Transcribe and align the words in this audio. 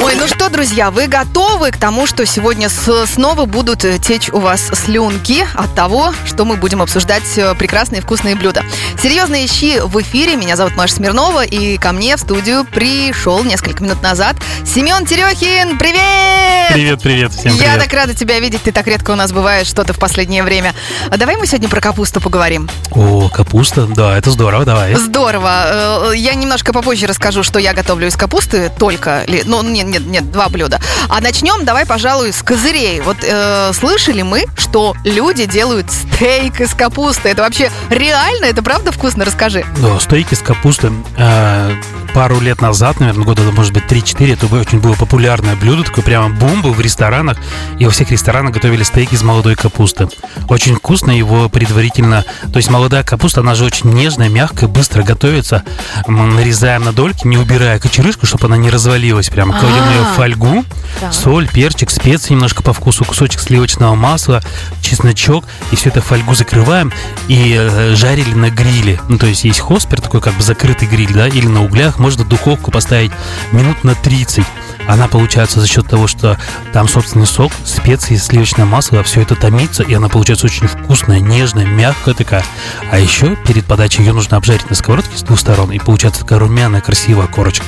Ой, 0.00 0.16
ну 0.16 0.26
что, 0.26 0.48
друзья, 0.48 0.90
вы 0.90 1.06
готовы 1.06 1.70
к 1.70 1.76
тому, 1.76 2.06
что 2.06 2.26
сегодня 2.26 2.68
снова 2.68 3.44
будут 3.44 3.84
э, 3.84 3.98
течь 3.98 4.30
у 4.30 4.38
вас 4.40 4.60
слюнки 4.74 5.46
от 5.54 5.72
того, 5.76 6.12
что 6.26 6.44
мы 6.44 6.56
будем 6.56 6.82
обсуждать 6.82 7.22
э, 7.36 7.54
прекрасные 7.54 8.02
вкусные 8.02 8.34
блюда. 8.34 8.64
Серьезные 9.00 9.46
щи 9.46 9.78
в 9.80 10.00
эфире. 10.02 10.34
Меня 10.34 10.56
зовут 10.56 10.74
Маша 10.74 10.94
Смирнова, 10.96 11.44
и 11.44 11.76
ко 11.78 11.92
мне 11.92 12.16
в 12.16 12.20
студию 12.20 12.64
пришел 12.64 13.44
несколько 13.44 13.84
минут 13.84 14.02
назад 14.02 14.36
Семен 14.66 15.06
Терехин. 15.06 15.78
Привет! 15.78 16.72
Привет, 16.72 17.02
привет, 17.02 17.32
всем 17.32 17.52
Я 17.54 17.72
привет. 17.72 17.80
так 17.84 17.92
рада 17.92 18.14
тебя 18.14 18.40
видеть. 18.40 18.62
Ты 18.62 18.72
так 18.72 18.86
редко 18.88 19.12
у 19.12 19.14
нас 19.14 19.30
бываешь 19.30 19.66
что-то 19.68 19.92
в 19.92 19.98
последнее 19.98 20.42
время. 20.42 20.74
А 21.10 21.16
давай 21.16 21.36
мы 21.36 21.46
сегодня 21.46 21.68
про 21.68 21.80
капусту 21.80 22.20
поговорим. 22.20 22.68
О, 22.90 23.28
капуста, 23.28 23.86
да, 23.86 24.16
это 24.18 24.30
здорово, 24.32 24.64
давай. 24.64 24.94
Здорово. 24.94 26.10
Э, 26.10 26.16
Я 26.16 26.34
немножко 26.34 26.72
попозже 26.72 27.06
расскажу, 27.06 27.42
что 27.44 27.58
я 27.60 27.72
готовлю 27.72 28.08
из 28.08 28.16
капусты 28.16 28.70
только. 28.78 29.24
Ну, 29.44 29.62
нет, 29.62 29.81
нет, 29.82 30.06
нет, 30.06 30.30
два 30.30 30.48
блюда. 30.48 30.80
А 31.08 31.20
начнем, 31.20 31.64
давай, 31.64 31.86
пожалуй, 31.86 32.32
с 32.32 32.42
козырей. 32.42 33.00
Вот 33.00 33.18
э, 33.22 33.72
слышали 33.72 34.22
мы, 34.22 34.44
что 34.56 34.94
люди 35.04 35.46
делают 35.46 35.90
стейк 35.90 36.60
из 36.60 36.74
капусты. 36.74 37.28
Это 37.28 37.42
вообще 37.42 37.70
реально? 37.90 38.46
Это 38.46 38.62
правда 38.62 38.92
вкусно? 38.92 39.24
Расскажи. 39.24 39.64
Да, 39.78 39.98
стейки 40.00 40.34
с 40.34 40.40
капустой. 40.40 40.92
Э, 41.16 41.72
пару 42.12 42.40
лет 42.40 42.60
назад, 42.60 43.00
наверное, 43.00 43.24
года, 43.24 43.42
может 43.52 43.72
быть, 43.72 43.84
3-4, 43.84 44.32
это 44.34 44.46
очень 44.54 44.80
было 44.80 44.94
популярное 44.94 45.56
блюдо, 45.56 45.84
такое 45.84 46.04
прямо 46.04 46.28
бомба 46.30 46.68
в 46.68 46.80
ресторанах. 46.80 47.38
И 47.78 47.84
во 47.84 47.90
всех 47.90 48.10
ресторанах 48.10 48.52
готовили 48.54 48.82
стейки 48.82 49.14
из 49.14 49.22
молодой 49.22 49.54
капусты. 49.56 50.08
Очень 50.48 50.76
вкусно 50.76 51.10
его 51.10 51.48
предварительно... 51.48 52.24
То 52.52 52.58
есть 52.58 52.70
молодая 52.70 53.02
капуста, 53.02 53.40
она 53.40 53.54
же 53.54 53.64
очень 53.64 53.90
нежная, 53.92 54.28
мягкая, 54.28 54.68
быстро 54.68 55.02
готовится. 55.02 55.62
М, 56.06 56.36
Нарезаем 56.36 56.84
на 56.84 56.92
дольки, 56.92 57.26
не 57.26 57.36
убирая 57.38 57.78
кочерышку, 57.78 58.26
чтобы 58.26 58.46
она 58.46 58.56
не 58.56 58.70
развалилась. 58.70 59.28
Прямо 59.28 59.58
кладем 59.58 59.88
ее 59.90 60.02
в 60.02 60.12
А. 60.12 60.14
фольгу, 60.16 60.64
соль, 61.10 61.48
перчик, 61.48 61.90
специи 61.90 62.34
немножко 62.34 62.62
по 62.62 62.72
вкусу, 62.72 63.04
кусочек 63.04 63.40
сливочного 63.40 63.94
масла, 63.94 64.42
чесночок, 64.82 65.44
и 65.70 65.76
все 65.76 65.88
это 65.88 66.00
в 66.00 66.06
фольгу 66.06 66.34
закрываем 66.34 66.92
и 67.28 67.56
э, 67.58 67.94
жарили 67.94 68.34
на 68.34 68.50
гриле. 68.50 69.00
Ну, 69.08 69.18
то 69.18 69.26
есть 69.26 69.44
есть 69.44 69.60
хоспер, 69.60 70.00
такой 70.00 70.20
как 70.20 70.34
бы 70.34 70.42
закрытый 70.42 70.88
гриль, 70.88 71.12
да, 71.12 71.28
или 71.28 71.46
на 71.46 71.64
углях, 71.64 71.98
можно 72.02 72.24
в 72.24 72.28
духовку 72.28 72.70
поставить 72.70 73.12
минут 73.52 73.82
на 73.84 73.94
30. 73.94 74.44
Она 74.88 75.06
получается 75.06 75.60
за 75.60 75.68
счет 75.68 75.86
того, 75.88 76.08
что 76.08 76.38
там 76.72 76.88
собственный 76.88 77.26
сок, 77.26 77.52
специи, 77.64 78.16
сливочное 78.16 78.64
масло, 78.66 79.02
все 79.04 79.22
это 79.22 79.36
томится, 79.36 79.84
и 79.84 79.94
она 79.94 80.08
получается 80.08 80.46
очень 80.46 80.66
вкусная, 80.66 81.20
нежная, 81.20 81.64
мягкая 81.66 82.14
такая. 82.14 82.44
А 82.90 82.98
еще 82.98 83.36
перед 83.46 83.64
подачей 83.64 84.04
ее 84.04 84.12
нужно 84.12 84.36
обжарить 84.36 84.68
на 84.68 84.74
сковородке 84.74 85.16
с 85.16 85.22
двух 85.22 85.38
сторон, 85.38 85.70
и 85.70 85.78
получается 85.78 86.22
такая 86.22 86.40
румяная, 86.40 86.80
красивая 86.80 87.28
корочка. 87.28 87.64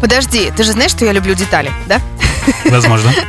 Подожди, 0.00 0.50
ты 0.56 0.62
же 0.64 0.72
знаешь, 0.72 0.90
что 0.92 1.04
я 1.04 1.12
люблю 1.12 1.34
детали, 1.34 1.70
да? 1.86 2.00
Возможно. 2.64 3.12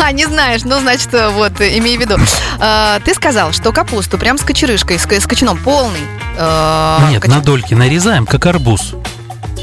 А, 0.00 0.10
не 0.10 0.26
знаешь, 0.26 0.62
ну, 0.64 0.80
значит, 0.80 1.10
вот, 1.12 1.60
имей 1.60 1.96
в 1.96 2.00
виду. 2.00 2.16
Э, 2.58 2.98
Ты 3.04 3.14
сказал, 3.14 3.52
что 3.52 3.70
капусту 3.72 4.18
прям 4.18 4.36
с 4.36 4.42
кочерышкой, 4.42 4.98
с 4.98 5.06
ко- 5.06 5.20
с 5.20 5.26
кочаном 5.26 5.58
полный. 5.58 6.00
э, 6.36 6.98
Нет, 7.10 7.26
на 7.28 7.40
дольки 7.40 7.74
нарезаем, 7.74 8.26
как 8.26 8.46
арбуз. 8.46 8.94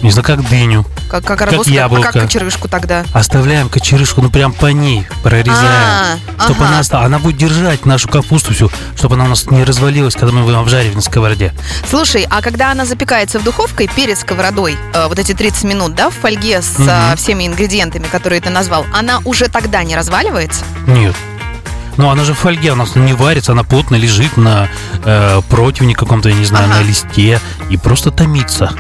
Не 0.02 0.12
знаю, 0.12 0.26
как 0.26 0.48
дыню. 0.48 0.86
Как, 1.10 1.24
как 1.26 1.42
арбуз, 1.42 1.68
а 1.68 1.72
яблоко. 1.72 2.12
как 2.12 2.24
кочерышку 2.24 2.68
тогда? 2.70 3.04
Оставляем 3.14 3.68
кочерышку, 3.68 4.22
ну 4.22 4.30
прям 4.30 4.54
по 4.54 4.68
ней 4.68 5.06
прорезаем. 5.24 5.58
А, 5.58 6.18
чтобы 6.44 6.62
ага. 6.62 6.68
она 6.70 6.80
осталась. 6.80 7.06
Она 7.08 7.20
будет 7.20 7.38
держать 7.38 7.86
нашу 7.86 8.08
капусту 8.08 8.54
всю, 8.54 8.72
чтобы 8.96 9.16
она 9.16 9.26
у 9.26 9.28
нас 9.28 9.50
не 9.50 9.64
развалилась, 9.64 10.16
когда 10.16 10.32
мы 10.34 10.44
будем 10.44 10.60
обжаривать 10.60 10.96
на 10.96 11.02
сковороде. 11.02 11.54
Слушай, 11.90 12.26
а 12.30 12.42
когда 12.42 12.72
она 12.72 12.86
запекается 12.86 13.40
в 13.40 13.44
духовке 13.44 13.88
перед 13.88 14.18
сковородой, 14.18 14.78
э, 14.94 15.08
вот 15.08 15.20
эти 15.20 15.34
30 15.34 15.64
минут, 15.66 15.96
да, 15.96 16.10
в 16.10 16.14
фольге 16.14 16.62
с 16.62 16.76
э, 16.78 16.82
Мгм. 17.10 17.18
всеми 17.18 17.48
ингредиентами, 17.48 18.08
которые 18.08 18.40
ты 18.42 18.50
назвал, 18.50 18.86
она 18.94 19.20
уже 19.26 19.48
тогда 19.50 19.84
не 19.84 19.96
разваливается? 19.96 20.64
Нет. 20.88 21.16
Ну, 21.98 22.10
она 22.10 22.24
же 22.24 22.34
в 22.34 22.38
фольге, 22.38 22.72
у 22.72 22.76
нас 22.76 22.96
не 22.96 23.12
варится, 23.14 23.52
она 23.52 23.64
плотно 23.64 23.96
лежит 23.96 24.38
на 24.38 24.70
э, 25.04 25.42
противне 25.50 25.96
каком-то, 25.96 26.30
я 26.30 26.36
не 26.36 26.46
знаю, 26.46 26.66
Ага. 26.70 26.76
на 26.80 26.84
листе 26.84 27.42
и 27.70 27.76
просто 27.76 28.12
томится. 28.12 28.72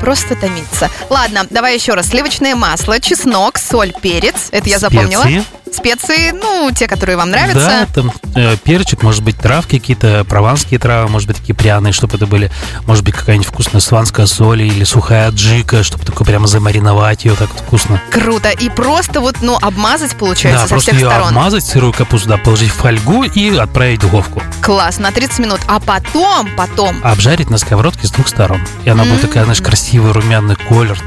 Просто 0.00 0.36
томится. 0.36 0.90
Ладно, 1.10 1.46
давай 1.50 1.74
еще 1.74 1.94
раз. 1.94 2.08
Сливочное 2.08 2.54
масло, 2.54 3.00
чеснок, 3.00 3.58
соль, 3.58 3.92
перец. 4.00 4.48
Это 4.50 4.68
я 4.68 4.78
запомнила. 4.78 5.22
Специи. 5.22 5.44
Специи, 5.74 6.32
ну, 6.32 6.70
те, 6.74 6.86
которые 6.86 7.16
вам 7.16 7.30
нравятся. 7.30 7.58
Да, 7.60 7.86
там 7.92 8.12
э, 8.34 8.56
перчик, 8.62 9.02
может 9.02 9.22
быть, 9.22 9.36
травки 9.36 9.78
какие-то, 9.78 10.24
прованские 10.24 10.78
травы, 10.78 11.08
может 11.08 11.28
быть, 11.28 11.36
такие 11.36 11.54
пряные, 11.54 11.92
чтобы 11.92 12.16
это 12.16 12.26
были, 12.26 12.50
может 12.86 13.04
быть, 13.04 13.14
какая-нибудь 13.14 13.46
вкусная 13.48 13.80
сванская 13.80 14.26
соль 14.26 14.62
или 14.62 14.84
сухая 14.84 15.28
аджика, 15.28 15.82
чтобы 15.82 16.04
такое 16.04 16.26
прямо 16.26 16.46
замариновать 16.46 17.24
ее 17.24 17.34
так 17.34 17.50
вот 17.52 17.60
вкусно. 17.60 18.00
Круто. 18.10 18.50
И 18.50 18.68
просто 18.70 19.20
вот, 19.20 19.36
ну, 19.40 19.56
обмазать, 19.60 20.16
получается, 20.16 20.62
да, 20.62 20.66
со 20.66 20.68
просто 20.70 20.90
всех 20.90 21.02
ее 21.02 21.10
сторон. 21.10 21.28
обмазать, 21.28 21.64
сырую 21.64 21.92
капусту, 21.92 22.28
да, 22.28 22.36
положить 22.36 22.70
в 22.70 22.74
фольгу 22.74 23.24
и 23.24 23.56
отправить 23.56 23.98
в 23.98 24.02
духовку. 24.02 24.42
Класс, 24.62 24.98
на 24.98 25.12
30 25.12 25.38
минут. 25.40 25.60
А 25.66 25.80
потом, 25.80 26.48
потом, 26.56 27.00
Обжарить 27.02 27.50
на 27.50 27.58
сковородке 27.58 28.06
с 28.06 28.10
двух 28.10 28.28
сторон. 28.28 28.60
И 28.84 28.90
она 28.90 29.04
будет 29.04 29.22
такая, 29.22 29.44
знаешь, 29.44 29.60
красивый 29.60 30.12
румяный 30.12 30.56
колер. 30.56 30.98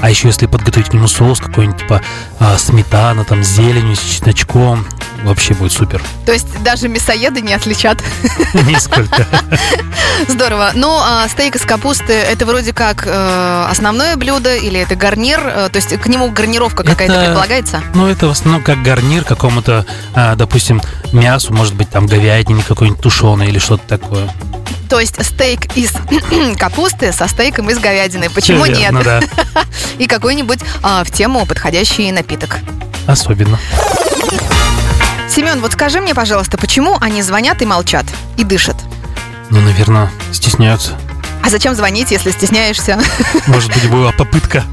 А 0.00 0.10
еще 0.10 0.28
если 0.28 0.46
подготовить 0.46 0.90
к 0.90 0.92
нему 0.92 1.08
соус 1.08 1.40
какой-нибудь, 1.40 1.80
типа 1.80 2.02
а, 2.38 2.58
сметана, 2.58 3.24
там, 3.24 3.42
зеленью, 3.42 3.96
с 3.96 4.00
чесночком, 4.00 4.86
вообще 5.22 5.54
будет 5.54 5.72
супер. 5.72 6.02
то 6.24 6.32
есть 6.32 6.62
даже 6.62 6.88
мясоеды 6.88 7.40
не 7.40 7.54
отличат. 7.54 8.02
Нисколько. 8.54 9.26
Здорово. 10.28 10.70
Ну, 10.74 10.90
а 11.00 11.26
стейк 11.28 11.56
из 11.56 11.62
капусты 11.62 12.12
это 12.12 12.46
вроде 12.46 12.72
как 12.72 13.06
э, 13.06 13.66
основное 13.70 14.16
блюдо 14.16 14.54
или 14.56 14.78
это 14.78 14.94
гарнир? 14.94 15.40
Э, 15.44 15.68
то 15.70 15.76
есть 15.76 15.96
к 15.98 16.06
нему 16.06 16.30
гарнировка 16.30 16.84
какая-то 16.84 17.18
предполагается? 17.18 17.82
Ну, 17.94 18.06
это 18.06 18.26
в 18.28 18.30
основном 18.30 18.62
как 18.62 18.82
гарнир 18.82 19.24
какому-то, 19.24 19.84
а, 20.14 20.34
допустим, 20.36 20.80
мясу, 21.12 21.52
может 21.52 21.74
быть, 21.74 21.90
там 21.90 22.06
говядине 22.06 22.62
какой-нибудь 22.62 23.00
тушеной 23.00 23.48
или 23.48 23.58
что-то 23.58 23.86
такое. 23.88 24.30
То 24.88 25.00
есть 25.00 25.22
стейк 25.24 25.76
из 25.76 25.92
капусты 26.58 27.12
со 27.12 27.28
стейком 27.28 27.70
из 27.70 27.78
говядины. 27.78 28.30
Почему 28.30 28.64
Всё 28.64 28.72
нет? 28.72 28.80
верно, 28.92 29.02
да. 29.02 29.20
И 29.98 30.06
какой-нибудь 30.06 30.60
а, 30.82 31.04
в 31.04 31.10
тему 31.10 31.44
подходящий 31.46 32.10
напиток. 32.12 32.58
Особенно. 33.06 33.58
Семен, 35.28 35.60
вот 35.60 35.72
скажи 35.72 36.00
мне, 36.00 36.14
пожалуйста, 36.14 36.56
почему 36.56 36.96
они 37.00 37.22
звонят 37.22 37.60
и 37.62 37.66
молчат, 37.66 38.06
и 38.36 38.44
дышат? 38.44 38.76
Ну, 39.50 39.60
наверное, 39.60 40.10
стесняются. 40.32 40.92
А 41.46 41.48
зачем 41.48 41.76
звонить, 41.76 42.10
если 42.10 42.32
стесняешься? 42.32 42.98
Может 43.46 43.72
быть, 43.72 43.88
была 43.88 44.10
попытка. 44.10 44.64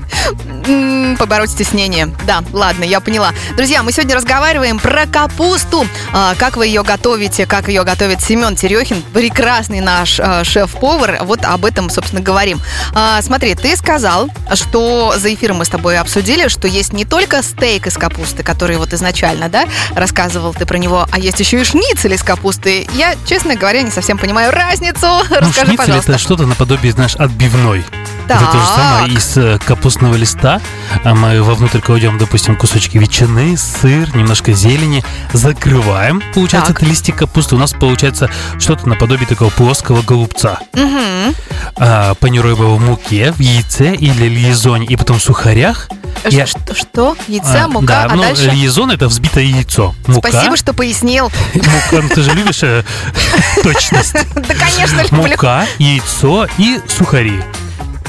Побороть 1.19 1.51
стеснение. 1.51 2.07
Да, 2.25 2.43
ладно, 2.51 2.83
я 2.83 2.99
поняла. 2.99 3.31
Друзья, 3.55 3.83
мы 3.83 3.91
сегодня 3.91 4.15
разговариваем 4.15 4.79
про 4.79 5.05
капусту. 5.05 5.85
А, 6.13 6.33
Как 6.35 6.57
вы 6.57 6.65
ее 6.65 6.81
готовите, 6.83 7.45
как 7.45 7.67
ее 7.67 7.83
готовит 7.83 8.21
Семен 8.21 8.55
Терехин, 8.55 9.03
прекрасный 9.13 9.81
наш 9.81 10.19
а, 10.19 10.43
шеф-повар. 10.43 11.19
Вот 11.21 11.45
об 11.45 11.65
этом, 11.65 11.89
собственно, 11.91 12.21
говорим. 12.21 12.59
А, 12.95 13.21
Смотри, 13.21 13.53
ты 13.53 13.75
сказал, 13.75 14.29
что 14.53 15.13
за 15.17 15.33
эфиром 15.33 15.57
мы 15.57 15.65
с 15.65 15.69
тобой 15.69 15.99
обсудили, 15.99 16.47
что 16.47 16.67
есть 16.67 16.93
не 16.93 17.05
только 17.05 17.43
стейк 17.43 17.85
из 17.85 17.97
капусты, 17.97 18.41
который 18.41 18.77
вот 18.77 18.93
изначально, 18.93 19.49
да, 19.49 19.65
рассказывал 19.95 20.53
ты 20.53 20.65
про 20.65 20.77
него, 20.77 21.05
а 21.11 21.19
есть 21.19 21.39
еще 21.39 21.61
и 21.61 21.63
шницель 21.63 22.13
из 22.13 22.23
капусты. 22.23 22.87
Я, 22.93 23.15
честно 23.27 23.55
говоря, 23.55 23.83
не 23.83 23.91
совсем 23.91 24.17
понимаю 24.17 24.51
разницу. 24.51 25.07
Ну, 25.29 25.49
Расскажи, 25.49 25.73
пожалуйста. 25.73 26.11
это 26.13 26.19
что-то 26.19 26.45
наподобие, 26.45 26.62
знаешь, 26.91 27.15
отбивной. 27.15 27.83
Это 28.27 28.45
то 28.45 28.59
же 28.59 28.65
самое 28.65 29.07
Так. 29.07 29.17
из 29.17 29.37
э, 29.37 29.59
капустного 29.65 30.15
листа. 30.15 30.61
А 31.03 31.13
Мы 31.13 31.41
вовнутрь 31.43 31.79
кладем, 31.79 32.17
допустим, 32.17 32.55
кусочки 32.55 32.97
ветчины, 32.97 33.57
сыр, 33.57 34.15
немножко 34.15 34.53
зелени, 34.53 35.03
закрываем. 35.33 36.21
Получается, 36.33 36.73
Так. 36.73 36.81
это 36.81 36.89
листик 36.89 37.17
капусты. 37.17 37.55
У 37.55 37.59
нас 37.59 37.73
получается 37.73 38.29
что-то 38.59 38.87
наподобие 38.87 39.27
такого 39.27 39.49
плоского 39.49 40.01
голубца. 40.01 40.59
Мгм. 40.73 41.35
А, 41.77 42.13
панируем 42.15 42.57
его 42.57 42.75
в 42.75 42.81
муке, 42.81 43.31
в 43.31 43.39
яйце 43.39 43.93
или 43.93 44.27
лизоне, 44.27 44.85
и 44.87 44.95
потом 44.95 45.19
в 45.19 45.23
сухарях. 45.23 45.89
Я- 46.29 46.45
Что? 46.45 46.73
что? 46.75 47.17
Яйце, 47.27 47.63
А, 47.63 47.67
мука, 47.67 47.85
да, 47.87 48.07
а 48.09 48.15
ну, 48.15 48.21
дальше? 48.21 48.49
лизон 48.51 48.91
это 48.91 49.07
взбитое 49.07 49.43
яйцо. 49.43 49.93
Мука, 50.07 50.29
Спасибо, 50.29 50.55
что 50.55 50.73
пояснил. 50.73 51.29
мука, 51.55 52.01
ну, 52.01 52.09
ты 52.09 52.21
же 52.21 52.31
любишь 52.33 52.63
э, 52.63 52.83
точность. 53.63 54.13
Да, 54.13 54.53
конечно, 54.55 55.01
люблю. 55.01 55.31
Мука, 55.31 55.65
яйцо 55.79 56.47
и 56.57 56.79
сухари. 56.87 57.41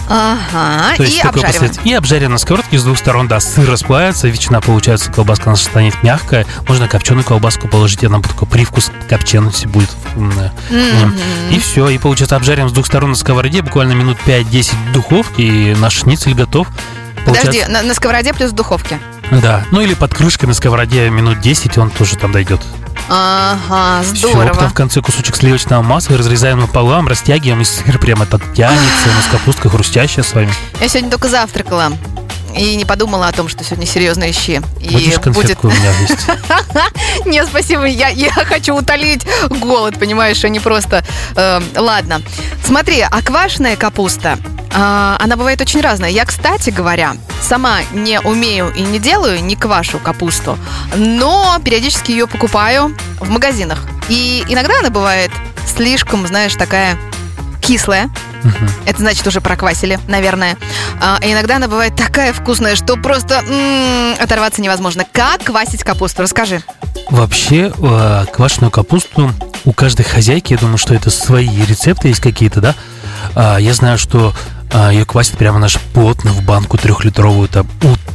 Ага, 0.09 0.97
То 0.97 1.03
есть 1.03 1.19
и 1.19 1.23
такой 1.23 1.43
обжариваем. 1.43 1.73
И 1.85 1.93
обжарим 1.95 2.33
на 2.33 2.39
сковородке 2.39 2.79
с 2.79 2.85
двух 2.85 2.99
сторон, 2.99 3.29
да, 3.29 3.41
сыр 3.41 3.69
расплавится, 3.71 4.29
ветчина 4.29 4.61
получается, 4.61 5.11
колбаска 5.11 5.51
наша 5.51 5.65
станет 5.65 6.03
мягкая. 6.03 6.47
Можно 6.69 6.89
копченую 6.89 7.25
колбаску 7.25 7.69
положить, 7.69 8.03
и 8.03 8.06
будет 8.06 8.23
такой 8.29 8.47
привкус 8.49 8.91
копчености 9.09 9.67
будет. 9.67 9.91
нем. 10.17 11.15
И 11.51 11.59
все, 11.59 11.89
и 11.89 11.99
получается 11.99 12.37
обжарим 12.37 12.69
с 12.69 12.73
двух 12.73 12.87
сторон 12.87 13.11
на 13.11 13.17
сковороде, 13.17 13.62
буквально 13.62 13.93
минут 13.93 14.19
5-10 14.27 14.75
в 14.91 14.93
духовке, 14.93 15.43
и 15.43 15.75
наш 15.75 15.95
шницель 16.01 16.35
готов. 16.35 16.69
Подожди, 17.25 17.47
Получается- 17.47 17.73
на, 17.73 17.83
на 17.83 17.95
сковороде 17.95 18.35
плюс 18.35 18.51
в 18.51 18.55
духовке. 18.55 18.99
Да, 19.31 19.65
ну 19.71 19.81
или 19.81 19.95
под 19.95 20.15
крышкой 20.15 20.49
на 20.49 20.55
сковороде 20.55 21.09
минут 21.09 21.41
10, 21.41 21.77
и 21.77 21.81
он 21.81 21.91
тоже 21.91 22.17
там 22.17 22.33
дойдет. 22.33 22.61
Ага, 23.09 24.03
здорово. 24.05 24.49
потом 24.49 24.69
в 24.71 24.75
конце 24.75 25.01
кусочек 25.03 25.37
сливочного 25.37 25.83
масла 25.83 26.17
разрезаем 26.17 26.61
напополам, 26.61 27.06
растягиваем, 27.06 27.61
и 27.61 27.65
сыр 27.65 27.99
прямо 27.99 28.27
так 28.27 28.41
тянется, 28.55 29.09
у 29.11 29.15
нас 29.15 29.27
капустка 29.31 29.69
хрустящая 29.69 30.25
с 30.25 30.33
вами. 30.33 30.53
Я 30.81 30.89
сегодня 30.89 31.11
только 31.11 31.29
завтракала. 31.29 31.93
И 32.56 32.77
не 32.77 32.85
подумала 32.85 33.29
о 33.29 33.33
том, 33.33 33.49
что 33.49 33.65
сегодня 33.65 33.87
серьезные 33.87 34.33
щи. 34.33 34.62
И 34.81 35.12
будет... 35.27 35.65
у 35.65 35.69
меня 35.69 35.93
есть. 36.01 37.27
Не, 37.27 37.45
спасибо, 37.45 37.85
я, 37.85 38.09
я 38.09 38.31
хочу 38.31 38.75
утолить 38.75 39.27
голод, 39.49 39.99
понимаешь, 39.99 40.45
а 40.45 40.49
не 40.49 40.61
просто... 40.61 41.05
э, 41.37 41.61
ладно, 41.77 42.23
смотри, 42.65 43.01
а 43.01 43.23
квашеная 43.23 43.77
капуста, 43.77 44.39
а, 44.73 45.17
она 45.21 45.37
бывает 45.37 45.61
очень 45.61 45.81
разная. 45.81 46.11
Я, 46.11 46.25
кстати 46.25 46.71
говоря, 46.71 47.17
сама 47.41 47.81
не 47.93 48.21
умею 48.21 48.73
и 48.75 48.83
не 48.83 48.99
делаю, 48.99 49.43
не 49.43 49.55
квашу 49.55 49.99
капусту, 49.99 50.59
но 50.97 51.59
периодически 51.65 52.11
ее 52.11 52.27
покупаю 52.27 52.97
в 53.21 53.31
магазинах. 53.31 53.79
И 54.09 54.45
иногда 54.49 54.79
она 54.81 54.91
бывает 54.91 55.31
слишком, 55.67 56.27
знаешь, 56.27 56.55
такая 56.55 56.99
кислая. 57.66 58.11
Мгм. 58.43 58.69
Это 58.87 58.99
значит 58.99 59.26
уже 59.26 59.40
проквасили, 59.40 59.99
наверное. 60.06 60.56
А, 61.00 61.19
иногда 61.22 61.56
она 61.56 61.66
бывает 61.69 61.96
такая 61.96 62.32
вкусная, 62.32 62.76
что 62.76 62.96
просто 62.96 63.37
м, 63.46 64.14
оторваться 64.22 64.61
невозможно. 64.61 65.05
Как 65.11 65.43
квасить 65.44 65.82
капусту? 65.82 66.22
Расскажи. 66.22 66.62
Вообще, 67.11 67.72
э, 67.76 68.25
квашеную 68.32 68.70
капусту 68.70 69.32
у 69.64 69.72
каждой 69.72 70.05
хозяйки, 70.05 70.52
я 70.52 70.58
думаю, 70.58 70.78
что 70.78 70.94
это 70.94 71.11
свои 71.11 71.49
рецепты 71.64 72.08
есть 72.08 72.20
какие-то, 72.20 72.61
да? 72.61 72.75
А, 73.34 73.56
Я 73.58 73.72
знаю, 73.75 73.99
что 73.99 74.32
а, 74.32 74.34
ее 74.93 75.05
квасят 75.05 75.38
прямо 75.38 75.58
наш 75.58 75.78
плотно 75.93 76.32
в 76.32 76.43
банку 76.43 76.76
трехлитровую, 76.78 77.49
там 77.49 77.66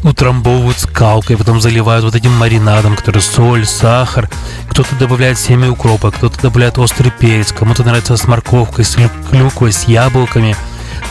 утрамбовывают 0.03 0.77
скалкой, 0.79 1.37
потом 1.37 1.61
заливают 1.61 2.03
вот 2.05 2.15
этим 2.15 2.31
маринадом, 2.37 2.95
который 2.95 3.21
соль, 3.21 3.65
сахар. 3.65 4.29
Кто-то 4.69 4.95
добавляет 4.95 5.37
семя 5.37 5.69
укропа, 5.71 6.11
кто-то 6.11 6.39
добавляет 6.41 6.77
острый 6.77 7.11
перец, 7.11 7.51
кому-то 7.51 7.83
нравится 7.83 8.15
с 8.17 8.27
морковкой, 8.27 8.85
с 8.85 8.97
лю- 8.97 9.11
клюквой, 9.29 9.71
с 9.71 9.83
яблоками. 9.85 10.53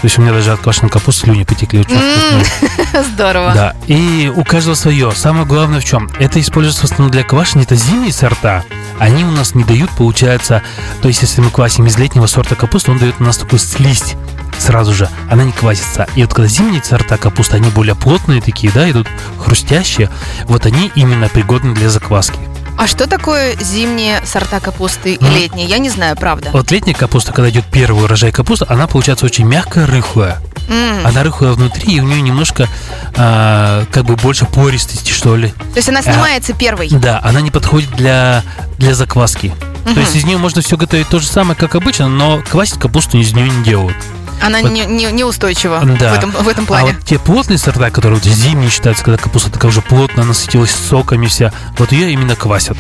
То 0.01 0.05
есть 0.05 0.19
у 0.19 0.23
меня 0.23 0.33
даже 0.33 0.53
от 0.53 0.61
квашеной 0.61 0.91
капусты 0.91 1.23
слюни 1.23 1.45
потекли 1.45 1.83
вкусные. 1.83 3.03
Здорово. 3.15 3.53
Да, 3.55 3.75
и 3.87 4.31
у 4.35 4.45
каждого 4.45 4.75
свое. 4.75 5.11
Самое 5.13 5.45
главное 5.47 5.81
в 5.81 5.85
чем? 5.85 6.11
Это 6.19 6.41
используется 6.41 6.83
в 6.83 6.85
основном 6.85 7.11
для 7.11 7.25
квашни, 7.25 7.63
это 7.63 7.75
зимние 7.75 8.13
сорта. 8.13 8.65
Они 8.99 9.25
у 9.25 9.31
нас 9.31 9.55
не 9.55 9.65
дают, 9.65 9.91
получается, 9.91 10.63
то 11.03 11.09
есть 11.09 11.23
если 11.23 11.41
мы 11.41 11.51
квасим 11.51 11.87
из 11.87 11.97
летнего 11.99 12.27
сорта 12.27 12.55
капусты, 12.55 12.91
он 12.91 12.99
дает 12.99 13.15
у 13.21 13.25
нас 13.25 13.39
такую 13.39 13.61
слизь 13.61 14.15
сразу 14.59 14.93
же, 14.93 15.09
она 15.31 15.45
не 15.45 15.53
квасится. 15.53 16.07
И 16.15 16.23
вот 16.23 16.35
когда 16.35 16.49
зимние 16.49 16.83
сорта 16.83 17.17
капусты, 17.17 17.57
они 17.57 17.71
более 17.71 17.95
плотные 17.95 18.41
такие, 18.41 18.73
да, 18.73 18.91
идут 18.91 19.09
хрустящие, 19.39 20.11
вот 20.45 20.67
они 20.67 20.91
именно 20.95 21.29
пригодны 21.29 21.75
для 21.75 21.89
закваски. 21.89 22.39
А 22.79 22.87
что 22.87 23.09
такое 23.09 23.57
зимние 23.57 24.25
сорта 24.25 24.61
капусты 24.61 25.15
и 25.15 25.19
Ну, 25.21 25.29
летние? 25.35 25.67
Я 25.67 25.79
не 25.79 25.91
знаю, 25.91 26.15
правда. 26.17 26.51
Вот 26.53 26.71
летняя 26.71 26.95
капуста, 26.95 27.33
когда 27.33 27.51
идет 27.51 27.65
первый 27.65 28.05
урожай 28.05 28.31
капусты, 28.31 28.67
она 28.69 28.87
получается 28.87 29.27
очень 29.27 29.47
мягкая, 29.47 29.85
рыхлая. 29.85 30.41
М. 30.69 31.05
Она 31.05 31.25
рыхлая 31.25 31.53
внутри, 31.55 31.97
и 31.97 32.01
у 32.01 32.05
нее 32.05 32.21
немножко 32.21 32.69
а, 33.17 33.85
как 33.91 34.05
бы 34.05 34.15
больше 34.15 34.45
пористости, 34.45 35.11
что 35.11 35.35
ли. 35.35 35.49
То 35.49 35.77
есть 35.77 35.89
она 35.89 36.03
снимается 36.03 36.53
первой. 36.53 36.89
Да, 36.91 37.21
она 37.25 37.41
не 37.41 37.51
подходит 37.51 37.91
для, 37.97 38.45
для 38.79 38.95
закваски. 38.95 39.53
Мгм. 39.85 39.95
То 39.95 40.01
есть 40.01 40.15
из 40.15 40.25
нее 40.25 40.39
можно 40.39 40.63
все 40.63 40.77
готовить 40.77 41.09
то 41.09 41.19
же 41.19 41.27
самое, 41.27 41.59
как 41.59 41.75
обычно, 41.75 42.09
но 42.09 42.41
квасить 42.49 42.79
капусту 42.79 43.19
из 43.19 43.33
нее 43.33 43.49
не 43.49 43.65
делают. 43.65 43.97
Она 44.41 44.61
вот- 44.61 44.71
не, 44.73 44.85
не- 44.87 45.11
неустойчива 45.13 45.81
Да. 45.99 46.13
в, 46.13 46.17
этом, 46.19 46.31
в 46.31 46.49
этом 46.49 46.65
А 46.65 46.67
плане. 46.67 46.93
вот 46.95 47.05
те 47.05 47.19
плотные 47.19 47.59
сорта, 47.59 47.91
которые 47.91 48.21
вот 48.21 48.25
зимние 48.29 48.71
считаются, 48.71 49.05
когда 49.05 49.19
капуста 49.23 49.51
такая 49.51 49.71
уже 49.71 49.81
плотно 49.83 50.25
насытилась 50.25 50.71
соками 50.71 51.27
вся, 51.27 51.53
вот 51.77 51.93
ее 51.93 52.13
именно 52.13 52.37
квасят. 52.37 52.77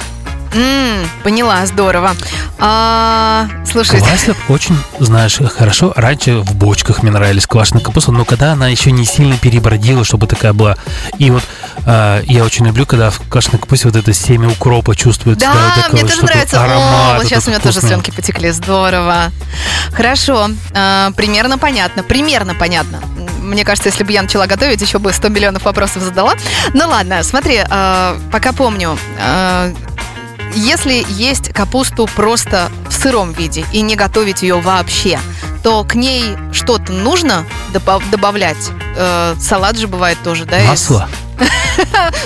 М, 0.52 1.08
поняла, 1.22 1.64
здорово. 1.66 2.12
А, 2.58 3.46
слушайте, 3.70 4.04
Квасят 4.06 4.36
очень, 4.48 4.76
знаешь, 4.98 5.38
хорошо. 5.56 5.92
Раньше 5.94 6.38
в 6.38 6.54
бочках 6.54 7.02
мне 7.02 7.12
нравились 7.12 7.46
квашеная 7.46 7.82
капуста, 7.82 8.12
но 8.12 8.24
когда 8.24 8.52
она 8.52 8.68
еще 8.68 8.90
не 8.90 9.04
сильно 9.04 9.36
перебродила, 9.36 10.04
чтобы 10.04 10.26
такая 10.26 10.52
была. 10.52 10.76
И 11.18 11.30
вот 11.30 11.42
а, 11.86 12.22
я 12.24 12.44
очень 12.44 12.66
люблю, 12.66 12.86
когда 12.86 13.10
в 13.10 13.20
квашеной 13.28 13.58
капусте 13.60 13.88
вот 13.88 13.96
это 13.96 14.12
семя 14.12 14.48
укропа 14.48 14.96
чувствуется. 14.96 15.46
Да, 15.46 15.52
вот 15.52 15.84
такое 15.84 16.00
мне 16.02 16.10
тоже 16.10 16.24
нравится. 16.24 16.60
О, 16.60 16.64
Аромат 16.64 17.16
вот 17.18 17.26
сейчас 17.26 17.46
у 17.46 17.50
меня 17.50 17.60
тоже 17.60 17.72
вкусный. 17.72 17.90
слюнки 17.90 18.10
потекли. 18.10 18.50
Здорово. 18.50 19.30
Хорошо. 19.92 20.48
А, 20.74 21.10
примерно 21.12 21.58
понятно. 21.58 22.02
Примерно 22.02 22.54
понятно. 22.54 23.00
Мне 23.42 23.64
кажется, 23.64 23.88
если 23.88 24.04
бы 24.04 24.12
я 24.12 24.22
начала 24.22 24.46
готовить, 24.46 24.80
еще 24.82 24.98
бы 24.98 25.12
100 25.12 25.28
миллионов 25.28 25.64
вопросов 25.64 26.02
задала. 26.02 26.34
Ну 26.74 26.88
ладно, 26.88 27.22
смотри, 27.22 27.60
а, 27.68 28.18
пока 28.32 28.52
помню. 28.52 28.98
а, 29.20 29.72
если 30.54 31.04
есть 31.08 31.52
капусту 31.52 32.08
просто 32.16 32.70
в 32.88 32.92
сыром 32.92 33.32
виде 33.32 33.64
и 33.72 33.80
не 33.80 33.96
готовить 33.96 34.42
ее 34.42 34.60
вообще, 34.60 35.18
то 35.62 35.84
к 35.84 35.94
ней 35.94 36.36
что-то 36.52 36.92
нужно 36.92 37.44
добав- 37.72 38.08
добавлять. 38.10 38.70
Э, 38.96 39.34
салат 39.40 39.76
же 39.78 39.88
бывает 39.88 40.18
тоже, 40.22 40.44
да? 40.44 40.60
из- 40.62 40.68
Масло. 40.68 41.08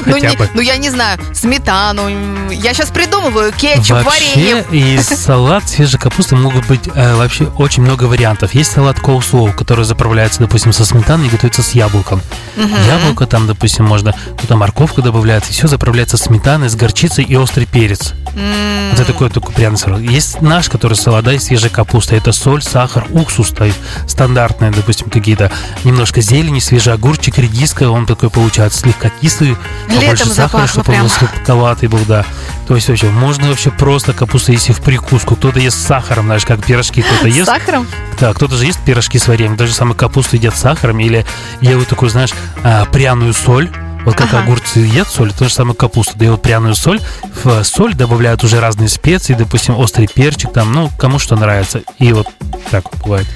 Ну, 0.06 0.16
не- 0.16 0.38
ну, 0.54 0.60
я 0.60 0.76
не 0.76 0.90
знаю, 0.90 1.18
сметану. 1.34 2.08
Я 2.50 2.74
сейчас 2.74 2.90
придумываю 2.90 3.52
кетчуп, 3.52 4.02
варенье. 4.04 4.56
Вообще, 4.56 4.76
из 4.78 5.06
салат 5.06 5.68
свежей 5.68 5.98
капусты 6.00 6.36
могут 6.36 6.66
быть 6.66 6.80
э, 6.94 7.14
вообще 7.16 7.44
очень 7.56 7.82
много 7.82 8.04
вариантов. 8.04 8.54
Есть 8.54 8.72
салат 8.72 8.98
коуслоу, 9.00 9.52
который 9.52 9.84
заправляется, 9.84 10.40
допустим, 10.40 10.72
со 10.72 10.84
сметаной 10.84 11.26
и 11.26 11.30
готовится 11.30 11.62
с 11.62 11.72
яблоком. 11.72 12.20
Мгм. 12.56 12.74
Яблоко 12.86 13.26
там, 13.26 13.46
допустим, 13.46 13.84
можно, 13.84 14.14
туда 14.40 14.56
морковка 14.56 15.02
добавляется, 15.02 15.50
и 15.50 15.54
все 15.54 15.66
заправляется 15.68 16.16
сметаной, 16.16 16.68
с 16.68 16.74
горчицей 16.76 17.24
и 17.24 17.36
острый 17.36 17.66
перец. 17.66 18.12
М, 18.34 18.90
Вот 18.90 19.00
это 19.00 19.12
такой, 19.12 19.30
такой 19.30 19.54
пряный 19.54 19.78
салат. 19.78 20.00
Есть 20.00 20.40
наш, 20.42 20.68
который 20.68 20.94
салат, 20.94 21.24
да, 21.24 21.32
из 21.32 21.44
свежей 21.44 21.70
капусты. 21.70 22.16
Это 22.16 22.32
соль, 22.32 22.62
сахар, 22.62 23.06
уксус 23.10 23.48
стоит. 23.48 23.74
Стандартные, 24.06 24.70
допустим, 24.70 25.08
какие-то 25.10 25.50
немножко 25.84 26.20
зелени, 26.20 26.58
свежий 26.60 26.92
огурчик, 26.92 27.38
редиска. 27.38 27.88
Он 27.90 28.06
такой 28.06 28.28
получается 28.30 28.80
слегка 28.80 29.01
кислый. 29.10 29.56
Летом 29.88 30.00
побольше 30.00 30.26
сахара, 30.30 30.66
чтобы 30.66 30.92
он 30.92 30.98
прям. 30.98 31.08
сладковатый 31.08 31.88
был, 31.88 32.00
да. 32.06 32.24
То 32.68 32.74
есть 32.76 32.88
вообще, 32.88 33.08
можно 33.10 33.48
вообще 33.48 33.70
просто 33.70 34.12
капусту 34.12 34.52
есть 34.52 34.68
и 34.70 34.72
в 34.72 34.80
прикуску. 34.80 35.36
Кто-то 35.36 35.58
ест 35.58 35.78
с 35.78 35.86
сахаром, 35.86 36.26
знаешь, 36.26 36.44
как 36.44 36.64
пирожки 36.64 37.02
кто-то 37.02 37.30
С 37.30 37.34
ест. 37.34 37.46
сахаром? 37.46 37.86
Да, 38.20 38.32
кто-то 38.34 38.56
же 38.56 38.64
ест 38.66 38.80
пирожки 38.84 39.18
с 39.18 39.26
вареньем, 39.28 39.56
даже 39.56 39.72
самую 39.72 39.96
капусту 39.96 40.36
едят 40.36 40.56
с 40.56 40.60
сахаром 40.60 41.00
или 41.00 41.26
делают 41.60 41.88
такую, 41.88 42.10
знаешь, 42.10 42.30
а, 42.62 42.84
пряную 42.86 43.32
соль. 43.34 43.70
Вот 44.04 44.16
как 44.16 44.28
Ага. 44.28 44.42
огурцы 44.42 44.80
едят 44.80 45.08
соль, 45.08 45.32
то 45.32 45.44
же 45.44 45.52
самое 45.52 45.76
капуста. 45.76 46.16
Дают 46.18 46.42
пряную 46.42 46.74
соль, 46.74 47.00
в 47.44 47.62
соль 47.64 47.94
добавляют 47.94 48.42
уже 48.42 48.60
разные 48.60 48.88
специи, 48.88 49.34
допустим, 49.34 49.76
острый 49.76 50.08
перчик, 50.08 50.52
там, 50.52 50.72
ну, 50.72 50.90
кому 50.98 51.18
что 51.18 51.36
нравится. 51.36 51.82
И 51.98 52.12
вот 52.12 52.26
так 52.70 52.84
вот 52.92 53.00
бывает. 53.02 53.26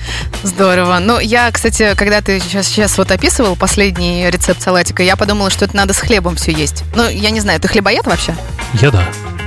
Здорово. 0.43 0.99
Ну, 1.01 1.19
я, 1.21 1.51
кстати, 1.53 1.95
когда 1.97 2.21
ты 2.21 2.41
сейчас, 2.41 2.67
сейчас 2.67 2.99
вот 2.99 3.11
описывал 3.11 3.55
последний 3.57 4.29
рецепт 4.31 4.61
салатика, 4.63 5.03
я 5.03 5.17
подумала, 5.17 5.51
что 5.51 5.65
это 5.65 5.77
надо 5.77 5.93
с 5.95 5.99
хлебом 5.99 6.37
все 6.37 6.53
есть. 6.53 6.83
Ну, 6.95 7.09
я 7.09 7.31
не 7.31 7.41
знаю, 7.41 7.61
ты 7.61 7.69
хлебоед 7.69 8.07
вообще? 8.07 8.35
Я 8.75 8.91
да. 8.91 9.05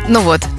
Ну 0.08 0.22
вот. 0.22 0.42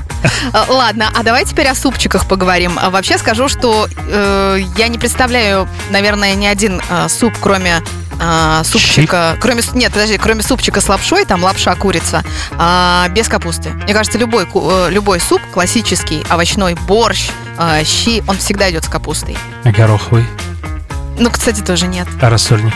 А, 0.52 0.66
Ладно, 0.68 1.08
а 1.14 1.22
давай 1.22 1.46
теперь 1.46 1.66
о 1.68 1.74
супчиках 1.74 2.26
поговорим. 2.28 2.78
А 2.78 2.90
Вообще 2.90 3.16
скажу, 3.16 3.48
что 3.48 3.88
э, 3.96 4.58
я 4.76 4.88
не 4.88 4.98
представляю, 4.98 5.66
наверное, 5.88 6.34
ни 6.34 6.44
один 6.44 6.82
э, 6.90 7.08
суп, 7.08 7.32
кроме 7.40 7.80
э, 8.20 8.62
супчика, 8.64 9.36
кроме 9.40 9.62
с- 9.62 9.72
нет, 9.74 9.92
подожди, 9.92 10.18
кроме 10.18 10.42
супчика 10.42 10.80
с 10.80 10.88
лапшой, 10.88 11.24
там 11.24 11.42
лапша 11.42 11.74
курица, 11.74 12.22
а, 12.58 13.08
без 13.08 13.28
капусты. 13.28 13.70
Мне 13.70 13.94
кажется, 13.94 14.18
любой 14.18 14.46
э, 14.54 14.88
любой 14.90 15.18
суп 15.20 15.40
классический, 15.52 16.22
овощной, 16.28 16.74
борщ, 16.74 17.30
э, 17.58 17.82
щи, 17.84 18.22
он 18.28 18.36
всегда 18.38 18.70
идет 18.70 18.84
с 18.84 18.88
капустой. 18.88 19.36
А 19.64 19.70
гороховый, 19.70 20.24
Ну, 21.18 21.30
кстати, 21.30 21.60
тоже 21.60 21.86
нет. 21.86 22.06
а 22.20 22.30
рассольник, 22.30 22.74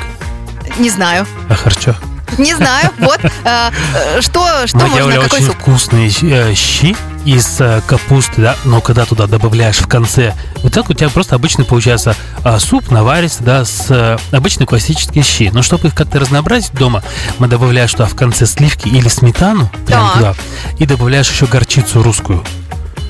Не 0.79 0.91
знаю. 0.91 1.27
а 1.49 1.55
харчо. 1.55 1.95
Не 2.39 2.55
знаю. 2.55 2.91
Вот 2.99 3.21
э, 3.25 3.31
э, 3.45 4.21
что, 4.21 4.67
что 4.67 4.79
можно, 4.79 5.21
какой 5.21 5.41
очень 5.41 5.53
вкусные 5.53 6.11
э, 6.23 6.55
щи 6.55 6.97
из 7.25 7.59
капусты, 7.87 8.43
да, 8.43 8.57
но 8.65 8.83
когда 8.83 9.07
туда 9.07 9.27
добавляешь 9.27 9.79
в 9.79 9.87
конце, 9.87 10.35
вот 10.63 10.75
так 10.75 10.91
у 10.91 10.93
тебя 10.93 11.09
просто 11.09 11.35
обычный 11.35 11.65
получается 11.65 12.15
а, 12.43 12.59
суп 12.59 12.91
наваристый, 12.91 13.47
да, 13.47 13.65
с 13.65 14.19
обычные 14.31 14.67
классические 14.67 15.25
щи. 15.25 15.51
Но 15.51 15.63
чтобы 15.63 15.89
их 15.89 15.95
как-то 15.95 16.19
разнообразить 16.19 16.75
дома, 16.75 17.03
мы 17.39 17.49
добавляем 17.49 17.89
туда 17.89 18.05
в 18.05 18.15
конце 18.15 18.45
сливки 18.45 18.89
или 18.89 19.09
сметану, 19.09 19.71
прям 19.87 20.13
туда, 20.13 20.35
и 20.79 20.85
добавляешь 20.85 21.31
еще 21.31 21.47
горчицу 21.47 22.03
русскую. 22.03 22.45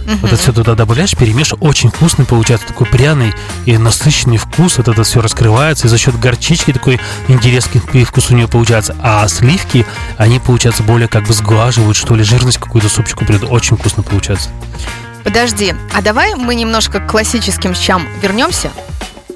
Вот 0.06 0.32
это 0.32 0.36
все 0.36 0.52
туда 0.52 0.74
добавляешь, 0.74 1.16
перемешиваешь, 1.16 1.62
очень 1.62 1.90
вкусный 1.90 2.24
получается, 2.24 2.66
такой 2.66 2.86
пряный 2.86 3.34
и 3.64 3.76
насыщенный 3.78 4.36
вкус, 4.36 4.78
вот 4.78 4.88
это 4.88 5.02
все 5.02 5.20
раскрывается, 5.20 5.86
и 5.86 5.90
за 5.90 5.98
счет 5.98 6.18
горчички 6.18 6.72
такой 6.72 7.00
интересный 7.28 7.80
вкус 8.04 8.30
у 8.30 8.34
нее 8.34 8.48
получается, 8.48 8.94
а 9.02 9.26
сливки, 9.28 9.86
они, 10.18 10.38
получается, 10.40 10.82
более 10.82 11.08
как 11.08 11.24
бы 11.26 11.32
сглаживают, 11.32 11.96
что 11.96 12.14
ли, 12.14 12.22
жирность 12.22 12.58
какую-то 12.58 12.88
супчику 12.88 13.24
придают, 13.24 13.50
очень 13.50 13.76
вкусно 13.76 14.02
получается. 14.02 14.50
Подожди, 15.22 15.74
а 15.94 16.02
давай 16.02 16.34
мы 16.34 16.54
немножко 16.54 17.00
к 17.00 17.10
классическим 17.10 17.74
щам 17.74 18.06
вернемся. 18.20 18.70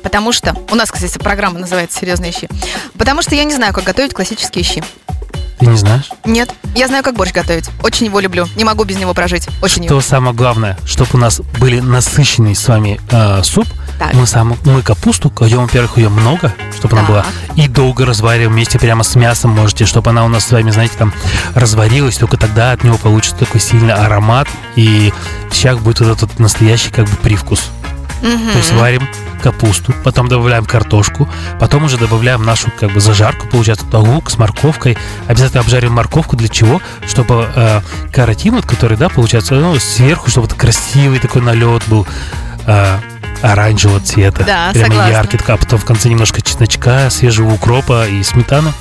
Потому 0.03 0.33
что 0.33 0.55
у 0.71 0.75
нас, 0.75 0.91
кстати, 0.91 1.19
программа 1.19 1.59
называется 1.59 1.99
«Серьезные 1.99 2.31
щи». 2.31 2.49
Потому 2.97 3.21
что 3.21 3.35
я 3.35 3.45
не 3.45 3.55
знаю, 3.55 3.73
как 3.73 3.85
готовить 3.85 4.15
классические 4.15 4.63
щи. 4.65 4.83
Ты 5.59 5.67
не 5.67 5.77
знаешь? 5.77 6.11
Нет. 6.25 6.50
Я 6.75 6.87
знаю, 6.87 7.03
как 7.03 7.17
борщ 7.17 7.33
готовить. 7.33 7.69
Очень 7.83 8.07
его 8.07 8.21
люблю. 8.21 8.47
Не 8.57 8.65
могу 8.65 8.85
без 8.85 8.97
него 8.97 9.12
прожить. 9.12 9.49
Очень 9.61 9.85
Что 9.85 10.00
самое 10.00 10.35
главное, 10.35 10.79
чтобы 10.87 11.11
у 11.15 11.17
нас 11.19 11.41
были 11.59 11.81
насыщенный 11.81 12.55
с 12.55 12.69
вами 12.69 13.00
э, 13.11 13.43
суп, 13.43 13.67
Так. 13.99 14.15
мы, 14.15 14.27
сам, 14.27 14.57
мы 14.65 14.83
капусту 14.83 15.31
кладем, 15.31 15.62
во-первых, 15.62 15.97
ее 15.99 16.09
много, 16.09 16.53
чтобы 16.77 16.97
она 16.97 17.09
была, 17.09 17.23
Так. 17.23 17.57
и 17.57 17.67
долго 17.69 18.07
развариваем 18.07 18.53
вместе 18.53 18.79
прямо 18.79 19.03
с 19.03 19.17
мясом 19.17 19.50
можете, 19.50 19.85
чтобы 19.85 20.11
она 20.11 20.25
у 20.25 20.29
нас 20.29 20.45
с 20.45 20.53
вами, 20.53 20.71
знаете, 20.71 20.95
там 20.97 21.12
разварилась, 21.55 22.17
только 22.17 22.37
тогда 22.37 22.73
от 22.73 22.85
него 22.85 22.97
получится 22.97 23.37
такой 23.37 23.61
сильный 23.61 23.95
аромат, 23.95 24.47
и 24.77 25.12
щак 25.53 25.81
будет 25.81 26.00
вот 26.00 26.17
этот 26.17 26.38
настоящий 26.38 26.91
как 26.91 27.07
бы 27.07 27.17
привкус. 27.17 27.71
Мгм. 28.23 28.53
То 28.53 28.59
есть 28.59 28.73
варим 28.73 29.09
капусту, 29.38 29.95
потом 30.04 30.28
добавляем 30.28 30.64
картошку, 30.64 31.28
потом 31.59 31.85
уже 31.85 31.97
добавляем 31.97 32.42
нашу 32.42 32.71
как 32.78 32.92
бы 32.92 33.00
зажарку, 33.00 33.47
получается 33.49 33.87
туда 33.87 33.99
лук 34.00 34.30
с 34.30 34.38
морковкой. 34.38 34.99
Обязательно 35.26 35.61
обжарим 35.61 35.92
морковку 35.92 36.37
для 36.37 36.49
чего? 36.49 36.80
Чтобы 37.07 37.49
э, 37.54 37.80
каротин, 38.12 38.54
вот, 38.54 38.66
который, 38.66 38.97
да, 38.97 39.09
получается, 39.09 39.54
ну, 39.54 39.76
сверху, 39.78 40.30
чтобы 40.30 40.49
красивый 40.49 41.18
такой 41.18 41.42
налет 41.42 41.83
был 41.88 42.07
э, 42.66 42.99
оранжевого 43.43 44.01
цвета. 44.01 44.43
Да, 44.45 44.71
Прямо 44.73 44.87
согласна. 44.89 45.11
яркий, 45.13 45.39
а 45.47 45.57
потом 45.57 45.79
в 45.79 45.85
конце 45.85 46.09
немножко 46.09 46.41
чесночка, 46.43 47.09
свежего 47.11 47.53
укропа 47.55 48.07
и 48.09 48.23
сметаны. 48.23 48.73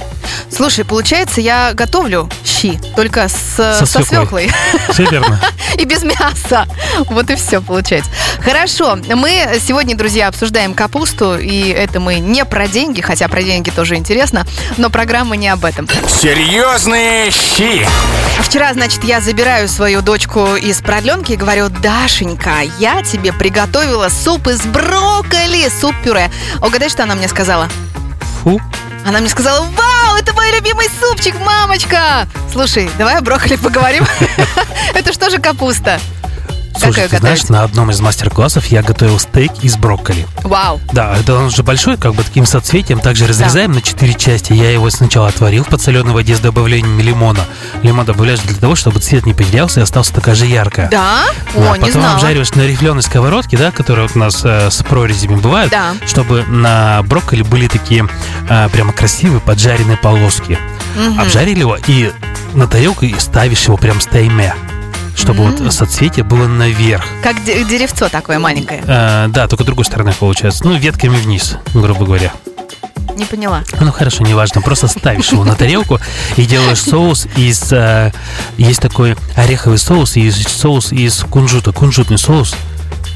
Слушай, 0.51 0.83
получается, 0.83 1.41
я 1.41 1.73
готовлю 1.73 2.29
щи, 2.43 2.79
только 2.95 3.27
с, 3.29 3.35
Со 3.55 3.85
со 3.85 4.03
свеклой. 4.03 4.49
свеклой 4.49 4.51
Все 4.91 5.05
верно? 5.05 5.39
и 5.77 5.85
без 5.85 6.03
мяса. 6.03 6.65
Вот 7.09 7.29
и 7.29 7.35
все 7.35 7.61
получается. 7.61 8.09
Хорошо, 8.43 8.95
мы 8.95 9.59
сегодня, 9.65 9.95
друзья, 9.95 10.27
обсуждаем 10.27 10.73
капусту, 10.73 11.37
и 11.37 11.69
это 11.69 11.99
мы 11.99 12.15
не 12.15 12.43
про 12.45 12.67
деньги, 12.67 13.01
хотя 13.01 13.27
про 13.27 13.43
деньги 13.43 13.69
тоже 13.69 13.95
интересно, 13.95 14.45
но 14.77 14.89
программа 14.89 15.35
не 15.37 15.49
об 15.49 15.63
этом. 15.65 15.87
Серьезные 16.07 17.31
щи. 17.31 17.87
Вчера, 18.41 18.73
значит, 18.73 19.03
я 19.03 19.21
забираю 19.21 19.67
свою 19.67 20.01
дочку 20.01 20.55
из 20.55 20.79
продленки 20.81 21.33
и 21.33 21.35
говорю, 21.35 21.69
Дашенька, 21.69 22.61
я 22.79 23.01
тебе 23.03 23.33
приготовила 23.33 24.09
суп 24.27 24.45
из 24.47 24.59
брокколи, 24.59 25.69
суп-пюре. 25.69 26.29
Угадай, 26.61 26.89
что 26.89 27.03
она 27.03 27.15
мне 27.15 27.29
сказала? 27.29 27.69
Фу. 28.43 28.59
Она 29.05 29.21
мне 29.21 29.29
сказала, 29.29 29.61
вау, 29.61 30.17
это 30.17 30.33
мой 30.33 30.51
любимый 30.51 30.89
супчик, 30.99 31.33
мамочка! 31.39 32.27
Слушай, 32.51 32.89
давай 32.97 33.15
о 33.15 33.21
брокколи 33.21 33.55
поговорим. 33.55 34.05
Это 34.93 35.13
что 35.13 35.29
же 35.29 35.37
капуста? 35.37 36.01
Как 36.77 36.93
Слушай, 36.93 37.03
ее 37.03 37.09
ты 37.09 37.17
знаешь, 37.17 37.43
на 37.49 37.63
одном 37.63 37.89
из 37.89 37.99
мастер-классов 37.99 38.67
я 38.67 38.83
готовил 38.83 39.17
стейк 39.19 39.51
из 39.63 39.77
брокколи. 39.77 40.27
Вау. 40.43 40.79
Да, 40.93 41.17
это 41.17 41.35
он 41.35 41.49
же 41.49 41.63
большой, 41.63 41.97
как 41.97 42.13
бы 42.13 42.23
таким 42.23 42.45
соцветием. 42.45 42.99
Также 42.99 43.25
разрезаем 43.27 43.71
на 43.71 43.81
четыре 43.81 44.13
части. 44.13 44.53
Я 44.53 44.71
его 44.71 44.89
сначала 44.89 45.27
отварил 45.27 45.63
в 45.63 45.67
подсоленной 45.69 46.13
воде 46.13 46.35
с 46.35 46.39
добавлением 46.39 46.99
лимона. 46.99 47.41
Лимон 47.81 48.05
добавляешь 48.05 48.39
для 48.41 48.55
того, 48.55 48.75
чтобы 48.75 48.99
цвет 48.99 49.25
не 49.25 49.33
потерялся 49.33 49.79
и 49.79 49.83
остался 49.83 50.13
такая 50.13 50.35
же 50.35 50.45
яркая. 50.45 50.89
Да? 50.89 51.25
Да, 51.55 51.71
О, 51.71 51.75
не 51.75 51.79
потом 51.85 52.01
знала. 52.01 52.15
обжариваешь 52.15 52.51
на 52.51 52.61
рифленой 52.67 53.01
сковородке, 53.01 53.57
да, 53.57 53.71
которые 53.71 54.07
вот 54.07 54.15
у 54.15 54.19
нас 54.19 54.41
э, 54.43 54.69
с 54.69 54.83
прорезями 54.83 55.35
бывают, 55.35 55.71
Да. 55.71 55.93
чтобы 56.05 56.43
на 56.43 57.01
брокколи 57.03 57.41
были 57.41 57.67
такие 57.67 58.07
э, 58.49 58.69
прямо 58.71 58.93
красивые 58.93 59.39
поджаренные 59.41 59.97
полоски. 59.97 60.59
Мгм. 60.95 61.19
Обжарили 61.19 61.59
его 61.59 61.77
и 61.87 62.11
на 62.53 62.67
тарелку 62.67 63.05
и 63.05 63.17
ставишь 63.19 63.65
его 63.65 63.77
прям 63.77 63.99
стейме, 64.01 64.53
чтобы 65.17 65.43
вот 65.49 65.73
соцветие 65.73 66.23
было 66.23 66.47
наверх. 66.47 67.03
Как 67.23 67.43
де- 67.43 67.63
деревцо 67.65 68.07
такое 68.07 68.39
маленькое. 68.39 68.81
Э, 68.85 69.25
да, 69.29 69.47
только 69.47 69.63
другой 69.63 69.83
стороны 69.83 70.13
получается. 70.13 70.63
Ну, 70.63 70.77
ветками 70.77 71.17
вниз, 71.17 71.55
грубо 71.73 72.05
говоря. 72.05 72.31
Не 73.15 73.25
поняла. 73.25 73.63
Ну 73.81 73.91
хорошо, 73.91 74.23
неважно, 74.23 74.61
просто 74.61 74.87
ставишь 74.87 75.31
его 75.31 75.43
на 75.43 75.55
тарелку 75.55 75.99
и 76.35 76.43
делаешь 76.45 76.79
соус 76.81 77.25
из... 77.35 77.73
э, 77.73 78.11
есть 78.57 78.79
такой 78.79 79.15
ореховый 79.35 79.79
соус 79.79 80.15
есть 80.17 80.47
соус 80.47 80.91
из 80.91 81.23
кунжута, 81.23 81.71
кунжутный 81.73 82.19
соус. 82.19 82.55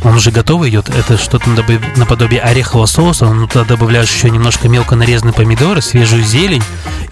Он 0.03 0.15
уже 0.15 0.31
готовый 0.31 0.69
идет, 0.71 0.89
это 0.89 1.17
что-то 1.17 1.47
наподобие- 1.95 2.41
орехового 2.41 2.87
соуса, 2.87 3.25
ну 3.27 3.47
туда 3.47 3.65
добавляешь 3.65 4.11
еще 4.11 4.29
немножко 4.31 4.67
мелко 4.67 4.95
нарезанные 4.95 5.33
помидоры, 5.33 5.81
свежую 5.81 6.23
зелень, 6.23 6.63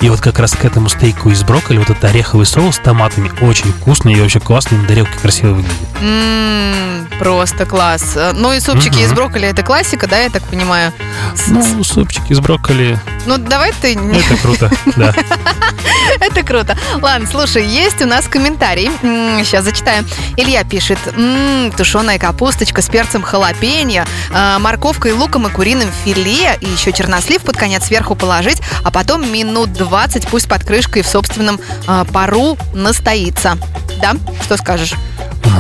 и 0.02 0.10
вот 0.10 0.22
как 0.22 0.40
раз 0.40 0.54
к 0.54 0.66
этому 0.66 0.90
стейку 0.90 1.30
из 1.30 1.44
брокколи 1.44 1.78
вот 1.78 1.92
этот 1.92 2.04
ореховый 2.06 2.48
соус 2.48 2.78
с 2.78 2.80
томатами 2.80 3.32
очень 3.42 3.72
вкусный 3.74 4.14
и 4.14 4.22
вообще 4.22 4.40
классный, 4.40 4.80
на 4.80 4.88
тарелке 4.88 5.12
красиво 5.22 5.54
выглядит. 5.54 5.78
М, 6.02 6.80
Просто 7.20 7.66
класс. 7.66 8.18
Ну 8.34 8.54
и 8.54 8.62
супчики 8.62 8.96
Мгм. 8.96 9.04
из 9.04 9.12
брокколи 9.12 9.46
это 9.50 9.62
классика, 9.62 10.08
да, 10.08 10.20
я 10.20 10.30
так 10.30 10.42
понимаю. 10.44 10.94
Ну, 11.48 11.84
супчик 11.84 12.24
из 12.30 12.40
брокколи, 12.40 12.98
Ну 13.26 13.38
давай 13.38 13.74
ты 13.82 13.94
это 13.94 14.38
круто, 14.42 14.72
да. 14.96 15.14
Это 16.22 16.44
круто. 16.44 16.78
Ладно, 17.02 17.28
слушай, 17.30 17.66
есть 17.66 18.02
у 18.02 18.06
нас 18.08 18.28
комментарий. 18.28 18.90
Сейчас 19.44 19.64
зачитаю. 19.64 20.06
Илья 20.38 20.64
пишет. 20.64 20.98
Тушеная 21.78 22.18
капусточка 22.18 22.79
с 22.82 22.90
перцем 22.90 23.22
халапеньо, 23.22 24.06
э, 24.30 24.58
морковкой, 24.60 25.14
луком 25.14 25.48
и 25.48 25.50
куриным 25.50 25.92
филе, 26.04 26.58
и 26.60 26.66
еще 26.66 26.92
чернослив 26.92 27.42
под 27.42 27.58
конец 27.58 27.86
сверху 27.86 28.16
положить, 28.16 28.62
а 28.84 28.92
потом 28.92 29.32
минут 29.32 29.74
20 29.74 30.28
пусть 30.28 30.48
под 30.48 30.64
крышкой 30.64 31.02
в 31.02 31.08
собственном 31.08 31.60
э, 31.88 32.06
пару 32.12 32.58
настоится. 32.74 33.58
Да? 34.02 34.16
Что 34.44 34.58
скажешь? 34.58 34.94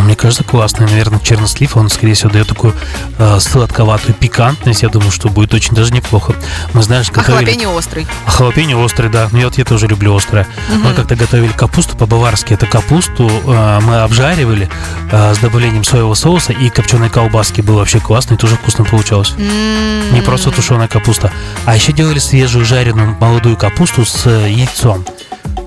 Мне 0.03 0.15
кажется, 0.15 0.43
классный. 0.43 0.87
Наверное, 0.87 1.19
чернослив, 1.19 1.75
он, 1.77 1.89
скорее 1.89 2.13
всего, 2.13 2.29
дает 2.29 2.47
такую 2.47 2.73
э, 3.17 3.39
сладковатую 3.39 4.13
пикантность. 4.15 4.83
Я 4.83 4.89
думаю, 4.89 5.11
что 5.11 5.29
будет 5.29 5.53
очень 5.53 5.73
даже 5.75 5.91
неплохо. 5.93 6.33
Мы, 6.73 6.83
знаешь, 6.83 7.09
А 7.09 7.13
готовили... 7.13 7.45
халапеньо 7.45 7.73
острый. 7.73 8.07
А 8.25 8.31
халапеньо 8.31 8.79
острый, 8.81 9.09
да. 9.09 9.29
Ну, 9.31 9.39
я, 9.39 9.45
вот 9.45 9.57
я 9.57 9.65
тоже 9.65 9.87
люблю 9.87 10.15
острое. 10.15 10.47
Мы 10.83 10.93
как-то 10.93 11.15
готовили 11.15 11.51
капусту 11.51 11.97
по-баварски. 11.97 12.53
Это 12.53 12.65
капусту 12.65 13.29
э, 13.29 13.79
мы 13.83 13.97
обжаривали 14.01 14.69
э, 15.11 15.33
с 15.33 15.37
добавлением 15.39 15.83
соевого 15.83 16.13
соуса 16.15 16.53
и 16.53 16.69
копченой 16.69 17.09
колбаски. 17.09 17.61
Было 17.61 17.79
вообще 17.79 17.99
классно 17.99 18.35
и 18.35 18.37
тоже 18.37 18.55
вкусно 18.55 18.85
получалось. 18.85 19.33
М, 19.37 20.13
Не 20.13 20.21
просто 20.21 20.51
тушеная 20.51 20.87
капуста. 20.87 21.31
А 21.65 21.75
еще 21.75 21.91
делали 21.93 22.19
свежую 22.19 22.65
жареную 22.65 23.15
молодую 23.19 23.57
капусту 23.57 24.05
с 24.05 24.25
э, 24.27 24.49
яйцом. 24.51 25.05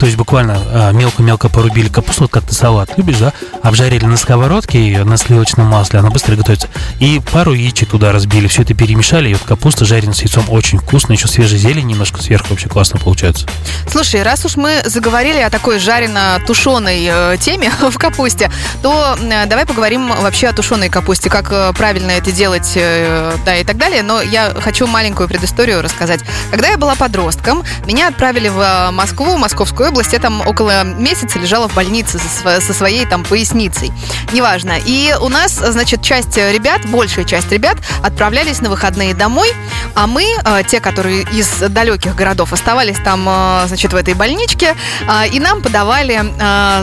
То 0.02 0.06
есть 0.06 0.18
буквально 0.18 0.59
э, 0.68 0.92
мелко-мелко 0.94 1.49
порубили 1.49 1.88
капусту, 1.88 2.28
как 2.28 2.42
ты 2.42 2.52
салат 2.54 2.99
любишь, 2.99 3.18
да? 3.18 3.32
Обжарили 3.62 4.04
на 4.04 4.16
сковородке 4.16 4.80
ее 4.80 5.04
на 5.04 5.16
сливочном 5.16 5.68
масле, 5.68 6.00
она 6.00 6.11
быстро 6.11 6.35
готовится. 6.35 6.66
И 6.99 7.23
пару 7.30 7.52
яичек 7.52 7.90
туда 7.90 8.11
разбили, 8.11 8.49
все 8.49 8.62
это 8.62 8.75
перемешали, 8.75 9.28
и 9.28 9.35
вот 9.35 9.44
капуста 9.44 9.85
жареная 9.85 10.14
с 10.14 10.23
яйцом 10.23 10.47
очень 10.49 10.78
вкусно, 10.80 11.12
еще 11.12 11.28
свежей 11.28 11.56
зелень 11.56 11.87
немножко 11.87 12.21
сверху, 12.21 12.49
вообще 12.50 12.68
классно 12.68 12.99
получается. 12.99 13.47
Слушай, 13.88 14.25
раз 14.25 14.44
уж 14.44 14.56
мы 14.56 14.82
заговорили 14.85 15.38
о 15.38 15.50
такой 15.50 15.78
жарено-тушеной 15.78 17.06
э, 17.09 17.37
теме 17.40 17.71
в 17.80 17.97
капусте, 17.97 18.50
то 18.82 19.16
э, 19.21 19.47
давай 19.47 19.66
поговорим 19.66 20.09
вообще 20.09 20.49
о 20.49 20.52
тушеной 20.52 20.88
капусте, 20.88 21.30
как 21.30 21.52
э, 21.52 21.73
правильно 21.75 22.11
это 22.11 22.32
делать, 22.32 22.73
да, 22.75 23.56
и 23.56 23.62
так 23.62 23.76
далее. 23.76 24.02
Но 24.02 24.21
я 24.21 24.50
хочу 24.50 24.88
маленькую 24.88 25.28
предысторию 25.28 25.80
рассказать. 25.80 26.23
Когда 26.50 26.71
я 26.71 26.76
была 26.76 26.97
подростком, 26.97 27.62
меня 27.87 28.09
отправили 28.09 28.49
в 28.49 28.90
Москву, 28.90 29.37
Московскую 29.37 29.91
область. 29.92 30.12
Я 30.14 30.18
там 30.18 30.40
около 30.46 30.84
месяца 30.84 31.38
лежала 31.38 31.68
в 31.68 31.75
больнице 31.75 32.18
со, 32.18 32.25
сво- 32.25 32.61
со 32.61 32.72
своей 32.72 33.04
там 33.04 33.25
поясницей. 33.25 33.92
Неважно. 34.32 34.78
И 34.87 35.14
у 35.20 35.28
нас, 35.28 35.52
значит, 35.52 36.02
часть 36.02 36.37
ребят, 36.37 36.80
большая 36.87 37.26
часть 37.26 37.52
ребят 37.52 37.76
отправлялись 38.02 38.61
на 38.62 38.70
выходные 38.70 39.14
домой, 39.14 39.52
а 39.94 40.06
мы, 40.06 40.25
э, 40.25 40.62
те, 40.66 40.80
которые 40.80 41.22
из 41.32 41.49
далеких 41.58 42.14
городов, 42.16 42.52
оставались 42.54 42.96
там, 43.04 43.26
э, 43.28 43.64
значит, 43.68 43.92
в 43.92 43.96
этой 43.96 44.14
больничке, 44.14 44.75
э, 45.06 45.28
и 45.28 45.38
нам 45.38 45.61
подавали 45.62 46.22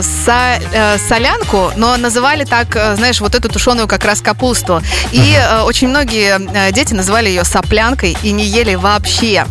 со- 0.02 0.98
солянку, 1.08 1.72
но 1.76 1.96
называли 1.96 2.44
так, 2.44 2.68
знаешь, 2.96 3.20
вот 3.20 3.34
эту 3.34 3.48
тушеную 3.48 3.88
как 3.88 4.04
раз 4.04 4.20
капусту. 4.20 4.80
И 5.10 5.36
очень 5.64 5.88
многие 5.88 6.70
дети 6.72 6.94
называли 6.94 7.28
ее 7.28 7.44
соплянкой 7.44 8.16
и 8.22 8.30
не 8.30 8.44
ели 8.44 8.76
вообще. 8.76 9.44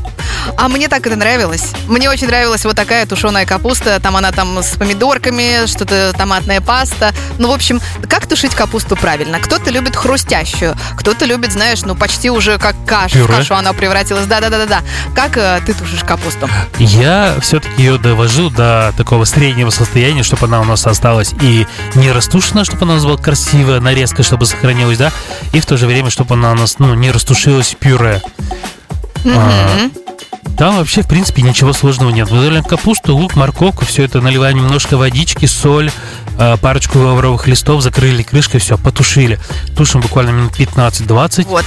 А 0.58 0.68
мне 0.70 0.88
так 0.88 1.06
это 1.06 1.16
нравилось. 1.16 1.74
Мне 1.88 2.10
очень 2.10 2.28
нравилась 2.28 2.64
вот 2.66 2.76
такая 2.76 3.06
тушеная 3.06 3.46
капуста. 3.50 4.00
Там 4.00 4.16
она 4.16 4.32
там 4.32 4.60
с 4.60 4.78
помидорками, 4.78 5.66
что-то 5.66 6.14
томатная 6.16 6.62
паста. 6.62 7.14
Ну, 7.40 7.50
в 7.50 7.52
общем, 7.52 7.82
как 8.08 8.28
тушить 8.28 8.54
капусту 8.54 8.96
правильно? 8.96 9.40
Кто-то 9.40 9.72
любит 9.72 9.96
хрустящую, 9.96 10.76
кто-то 10.96 11.26
любит, 11.26 11.52
знаешь, 11.52 11.82
ну 11.82 11.96
почти 11.96 12.30
уже 12.30 12.60
как 12.60 12.76
каша. 12.86 13.18
В 13.18 13.26
Пюре? 13.26 13.38
кашу 13.38 13.56
она 13.56 13.74
превратилась. 13.74 14.28
Да-да-да-да. 14.28 14.82
Как 15.16 15.36
э, 15.36 15.62
ты 15.66 15.74
тушишь 15.74 16.04
капусту? 16.04 16.48
Я 16.78 17.36
все-таки 17.42 17.82
ее 17.82 17.98
довожу 17.98 18.52
до 18.52 18.94
такого 18.96 19.26
среднего 19.26 19.72
состояния, 19.72 20.22
чтобы 20.22 20.46
она 20.46 20.62
у 20.62 20.66
нас 20.66 20.86
осталась 20.86 21.34
и 21.42 21.66
не 21.96 22.12
растушена, 22.12 22.64
чтобы 22.66 22.84
она 22.84 22.94
у 22.94 22.96
нас 22.98 23.06
была 23.06 23.18
красивая, 23.18 23.80
нарезка, 23.80 24.22
чтобы 24.22 24.46
сохранилась, 24.46 25.00
да, 25.00 25.12
и 25.54 25.60
в 25.60 25.66
то 25.66 25.76
же 25.76 25.88
время, 25.88 26.12
чтобы 26.12 26.36
она 26.36 26.52
у 26.52 26.56
нас, 26.56 26.78
ну, 26.78 26.94
не 26.94 27.10
растушилась 27.10 27.74
в 27.74 27.78
пюре. 27.78 28.22
А, 29.26 29.90
Там 30.60 30.76
вообще, 30.76 31.04
в 31.04 31.08
принципе, 31.08 31.42
ничего 31.42 31.72
сложного 31.72 32.10
нет. 32.10 32.30
Выдаем 32.30 32.66
капусту, 32.66 33.16
лук, 33.16 33.38
морковку, 33.38 33.86
все 33.86 34.04
это 34.04 34.20
наливаем 34.20 34.58
немножко 34.58 34.98
водички, 34.98 35.46
соль, 35.46 35.90
э, 36.38 36.58
парочку 36.58 37.00
лавровых 37.00 37.48
листов, 37.48 37.82
закрыли 37.82 38.24
крышкой, 38.24 38.60
все, 38.60 38.78
потушили. 38.78 39.40
Тушим 39.78 40.02
буквально 40.02 40.32
минут 40.32 40.60
15-20. 40.60 41.48
Вот. 41.48 41.64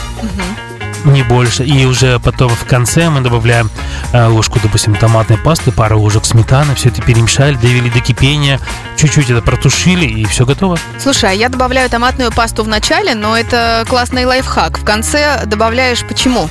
Не 1.07 1.23
больше. 1.23 1.65
И 1.65 1.87
уже 1.87 2.19
потом 2.19 2.55
в 2.55 2.67
конце 2.67 3.09
мы 3.09 3.23
добавляем 3.23 3.71
э, 4.13 4.27
ложку, 4.27 4.61
допустим, 4.63 4.95
томатной 4.95 5.39
пасты, 5.39 5.73
пару 5.73 5.99
ложек 5.99 6.27
сметаны, 6.27 6.75
все 6.75 6.91
это 6.91 7.01
перемешали, 7.01 7.55
довели 7.55 7.89
до 7.89 8.01
кипения, 8.01 8.61
чуть-чуть 8.99 9.31
это 9.31 9.41
протушили, 9.41 10.05
и 10.05 10.27
все 10.27 10.45
готово. 10.45 10.79
Слушай, 10.99 11.31
а 11.31 11.33
я 11.33 11.49
добавляю 11.49 11.89
томатную 11.89 12.31
пасту 12.31 12.63
в 12.63 12.69
начале, 12.69 13.15
но 13.15 13.39
это 13.39 13.87
классный 13.89 14.27
лайфхак. 14.27 14.77
В 14.77 14.85
конце 14.85 15.45
добавляешь 15.47 16.05
почему? 16.07 16.51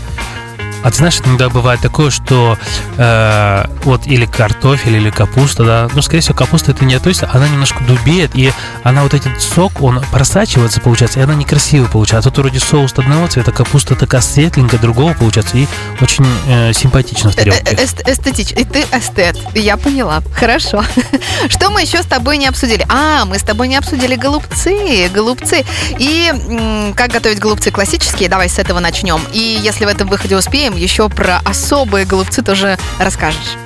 А 0.84 0.90
ты 0.92 0.98
знаешь, 0.98 1.20
иногда 1.26 1.50
бывает 1.50 1.80
такое, 1.82 2.10
что 2.10 2.58
э, 2.98 3.66
вот 3.84 4.08
или 4.08 4.26
картофель, 4.26 4.96
или 4.96 5.10
капуста, 5.10 5.64
да, 5.64 5.90
ну, 5.94 6.02
скорее 6.02 6.22
всего, 6.22 6.36
капуста 6.36 6.72
это 6.72 6.86
не 6.86 6.96
относится, 6.96 7.30
она 7.32 7.48
немножко 7.48 7.84
дубеет, 7.84 8.32
и 8.36 8.52
она 8.84 9.04
вот 9.04 9.14
этот 9.14 9.42
сок, 9.42 9.82
он 9.82 10.02
просачивается, 10.12 10.82
получается, 10.82 11.20
и 11.20 11.24
она 11.24 11.36
некрасиво 11.36 11.86
получается. 11.88 12.30
А 12.30 12.32
тут 12.32 12.40
вроде 12.46 12.60
соус 12.60 12.94
одного 12.98 13.28
цвета, 13.28 13.52
капуста 13.52 13.96
такая 13.96 14.22
светленькая, 14.22 14.80
другого 14.80 15.14
получается, 15.14 15.58
и 15.58 15.68
очень 16.02 16.26
э, 16.48 16.74
симпатично 16.74 17.30
в 17.32 17.34
Э, 17.34 17.38
тарелке. 17.38 17.62
э, 17.76 17.84
эст- 17.84 18.02
эстетич- 18.08 18.54
И 18.60 18.64
ты 18.66 18.86
эстет. 18.92 19.38
Я 19.56 19.78
поняла. 19.78 20.22
Хорошо. 20.36 20.84
Что 21.50 21.70
мы 21.70 21.82
еще 21.82 22.02
с 22.04 22.06
тобой 22.06 22.38
не 22.38 22.48
обсудили? 22.48 22.86
А, 22.90 23.26
мы 23.26 23.38
с 23.40 23.44
тобой 23.44 23.68
не 23.68 23.76
обсудили 23.76 24.16
голубцы. 24.16 25.10
Голубцы. 25.14 25.64
И 25.98 26.92
как 26.96 27.12
готовить 27.12 27.40
голубцы 27.40 27.72
классические? 27.72 28.30
Давай 28.30 28.50
с 28.50 28.60
этого 28.60 28.80
начнем. 28.80 29.20
И 29.34 29.60
если 29.62 29.86
в 29.86 29.88
этом 29.88 30.08
выходе 30.08 30.36
успеем, 30.38 30.71
еще 30.76 31.10
про 31.10 31.40
особые 31.46 32.06
голубцы 32.06 32.42
тоже 32.42 32.78
расскажешь. 33.00 33.58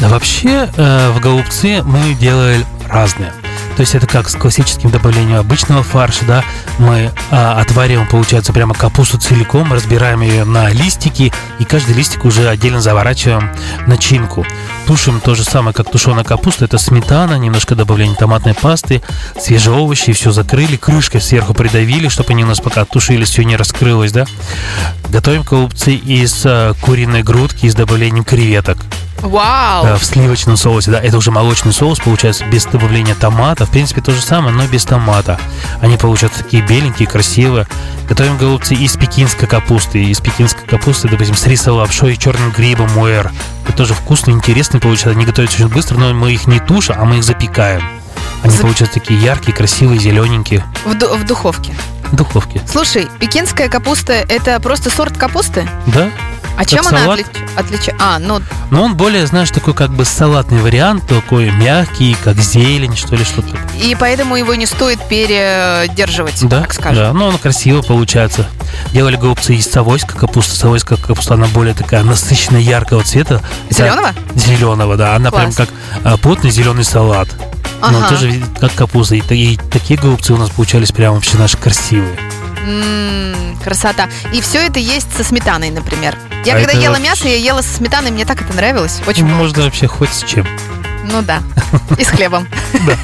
Да 0.00 0.08
вообще 0.08 0.68
э, 0.76 1.10
в 1.10 1.20
голубцы 1.20 1.82
мы 1.82 2.14
делали 2.14 2.64
разные. 2.88 3.32
То 3.76 3.80
есть 3.80 3.94
это 3.94 4.06
как 4.06 4.28
с 4.28 4.34
классическим 4.34 4.90
добавлением 4.90 5.38
обычного 5.38 5.82
фарша, 5.82 6.24
да, 6.26 6.44
мы 6.78 7.10
а, 7.30 7.58
отвариваем, 7.60 8.06
получается, 8.06 8.52
прямо 8.52 8.74
капусту 8.74 9.18
целиком, 9.18 9.72
разбираем 9.72 10.20
ее 10.20 10.44
на 10.44 10.68
листики, 10.70 11.32
и 11.58 11.64
каждый 11.64 11.94
листик 11.94 12.24
уже 12.26 12.48
отдельно 12.48 12.82
заворачиваем 12.82 13.50
начинку. 13.86 14.46
Тушим 14.86 15.20
то 15.20 15.34
же 15.34 15.44
самое, 15.44 15.72
как 15.72 15.90
тушеная 15.90 16.24
капуста, 16.24 16.64
это 16.64 16.76
сметана, 16.76 17.38
немножко 17.38 17.74
добавление 17.74 18.16
томатной 18.16 18.54
пасты, 18.54 19.00
свежие 19.40 19.74
овощи, 19.74 20.12
все 20.12 20.32
закрыли, 20.32 20.76
крышкой 20.76 21.20
сверху 21.20 21.54
придавили, 21.54 22.08
чтобы 22.08 22.30
они 22.32 22.44
у 22.44 22.48
нас 22.48 22.60
пока 22.60 22.84
тушились, 22.84 23.30
все 23.30 23.44
не 23.44 23.56
раскрылось, 23.56 24.12
да. 24.12 24.26
Готовим 25.08 25.42
голубцы 25.42 25.94
из 25.94 26.42
э, 26.44 26.74
куриной 26.80 27.22
грудки 27.22 27.68
с 27.68 27.74
добавлением 27.74 28.24
креветок 28.24 28.78
Вау! 29.22 29.86
э, 29.86 29.96
в 29.96 30.04
сливочном 30.04 30.56
соусе, 30.56 30.90
да, 30.90 31.00
это 31.00 31.16
уже 31.16 31.30
молочный 31.30 31.72
соус, 31.72 32.00
получается, 32.00 32.44
без 32.46 32.64
добавления 32.64 33.14
томата. 33.14 33.66
В 33.66 33.70
принципе, 33.70 34.00
то 34.00 34.12
же 34.12 34.20
самое, 34.20 34.54
но 34.54 34.66
без 34.66 34.84
томата. 34.84 35.38
Они 35.80 35.96
получаются 35.96 36.42
такие 36.42 36.62
беленькие, 36.66 37.08
красивые. 37.08 37.66
Готовим 38.08 38.36
голубцы 38.36 38.74
из 38.74 38.96
пекинской 38.96 39.46
капусты. 39.46 40.02
Из 40.02 40.20
пекинской 40.20 40.66
капусты, 40.66 41.08
допустим, 41.08 41.36
с 41.36 41.46
рисовой 41.46 41.80
лапшой 41.80 42.14
и 42.14 42.18
черным 42.18 42.50
грибом 42.50 42.90
муэр. 42.94 43.30
Тоже 43.76 43.94
вкусно, 43.94 44.32
интересно 44.32 44.80
получается. 44.80 45.10
Они 45.10 45.24
готовятся 45.24 45.56
очень 45.56 45.74
быстро, 45.74 45.98
но 45.98 46.12
мы 46.14 46.32
их 46.32 46.46
не 46.46 46.60
тушим, 46.60 46.96
а 46.98 47.04
мы 47.04 47.18
их 47.18 47.24
запекаем. 47.24 47.82
Они 48.42 48.54
Зап- 48.54 48.60
получаются 48.62 48.98
такие 49.00 49.20
яркие, 49.20 49.56
красивые, 49.56 49.98
зелененькие. 50.00 50.64
В, 50.84 50.94
ду- 50.96 51.14
в 51.14 51.24
духовке. 51.26 51.72
В 52.10 52.16
духовке. 52.16 52.60
Слушай, 52.70 53.08
пекинская 53.20 53.68
капуста– 53.68 54.12
это 54.28 54.58
просто 54.60 54.90
сорт 54.90 55.16
капусты? 55.16 55.68
Да? 55.86 56.10
А 56.58 56.66
чем 56.66 56.86
она 56.86 56.98
салат. 57.04 57.20
отличается? 57.56 57.94
А, 57.98 58.18
ну, 58.18 58.42
Но 58.70 58.82
он 58.84 58.94
более, 58.94 59.26
знаешь, 59.26 59.48
такой 59.50 59.72
как 59.72 59.90
бы 59.94 60.04
салатный 60.04 60.60
вариант, 60.60 61.06
такой 61.06 61.50
мягкий, 61.50 62.14
как 62.22 62.36
зелень, 62.36 62.94
что 62.94 63.16
ли, 63.16 63.24
что-то. 63.24 63.56
и 63.80 63.94
поэтому 63.98 64.36
его 64.36 64.54
не 64.54 64.66
стоит 64.66 65.00
передерживать, 65.08 66.46
Да, 66.46 66.60
так 66.60 66.74
скажем. 66.74 66.96
да, 67.04 67.12
ну 67.14 67.26
он 67.26 67.38
красиво 67.38 67.80
получается. 67.80 68.46
Делали 68.92 69.16
голубцы 69.16 69.54
из 69.54 69.66
совойской 69.70 70.14
капусты. 70.18 70.54
Совойская 70.54 70.98
капуста, 70.98 71.34
она 71.34 71.46
более 71.46 71.72
такая 71.74 72.02
насыщенная, 72.02 72.60
яркого 72.60 73.02
цвета. 73.02 73.40
Зеленого? 73.70 74.10
Зеленого, 74.34 74.96
да. 74.98 75.14
Она 75.16 75.30
Класс. 75.30 75.42
прям 75.42 75.52
как 75.54 75.68
а, 76.04 76.16
плотный 76.18 76.50
зеленый 76.50 76.84
салат. 76.84 77.28
Но 77.82 77.88
Ага. 77.88 77.96
он 77.98 78.08
тоже 78.08 78.28
видит 78.30 78.48
как 78.60 78.72
капуста. 78.74 79.14
И, 79.16 79.20
и 79.34 79.56
такие 79.56 79.98
голубцы 79.98 80.32
у 80.32 80.36
нас 80.36 80.50
получались 80.50 80.92
прям 80.92 81.14
вообще 81.14 81.36
наши 81.36 81.56
красивые. 81.56 82.16
М, 82.64 83.58
красота. 83.62 84.08
И 84.32 84.40
все 84.40 84.58
это 84.66 84.78
есть 84.78 85.14
со 85.16 85.24
сметаной, 85.24 85.70
например. 85.70 86.16
Я 86.44 86.54
А 86.54 86.58
когда 86.58 86.72
ела 86.72 86.92
вообще- 86.92 87.02
мясо, 87.08 87.28
я 87.28 87.36
ела 87.36 87.60
со 87.62 87.74
сметаной, 87.74 88.10
мне 88.12 88.24
так 88.24 88.40
это 88.40 88.52
нравилось. 88.54 89.00
Очень 89.06 89.26
Можно 89.26 89.64
вообще 89.64 89.86
хоть 89.88 90.10
с 90.10 90.22
чем. 90.24 90.46
Ну 91.04 91.22
да. 91.22 91.42
И 91.98 92.04
с 92.04 92.08
хлебом. 92.08 92.46
Да. 92.86 92.96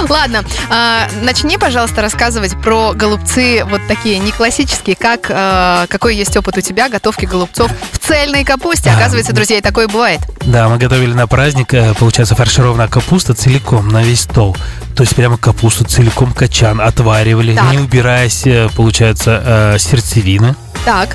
Ладно, 0.08 0.44
а, 0.68 1.08
начни, 1.22 1.58
пожалуйста, 1.58 2.02
рассказывать 2.02 2.60
про 2.60 2.92
голубцы 2.92 3.64
вот 3.64 3.80
такие 3.88 4.18
не 4.18 4.32
классические, 4.32 4.96
как 4.96 5.30
а, 5.30 5.86
какой 5.88 6.16
есть 6.16 6.36
опыт 6.36 6.56
у 6.58 6.60
тебя 6.60 6.88
готовки 6.88 7.26
голубцов 7.26 7.70
в 7.92 7.98
цельной 7.98 8.44
капусте. 8.44 8.90
Оказывается, 8.90 9.32
друзья, 9.32 9.58
и 9.58 9.60
такое 9.60 9.88
бывает. 9.88 10.20
Да, 10.46 10.68
мы 10.68 10.78
готовили 10.78 11.12
на 11.12 11.26
праздник, 11.26 11.74
э, 11.74 11.94
получается, 11.94 12.34
фаршированная 12.34 12.88
капуста 12.88 13.34
целиком 13.34 13.88
на 13.88 14.02
весь 14.02 14.22
стол. 14.22 14.56
То 14.96 15.02
есть 15.02 15.14
прямо 15.14 15.36
капусту 15.36 15.84
целиком 15.84 16.32
качан 16.32 16.80
отваривали, 16.80 17.54
Так. 17.54 17.70
не 17.70 17.78
убираясь, 17.78 18.46
э, 18.46 18.68
получается, 18.74 19.42
э, 19.44 19.78
сердцевины. 19.78 20.54
Так, 20.84 21.14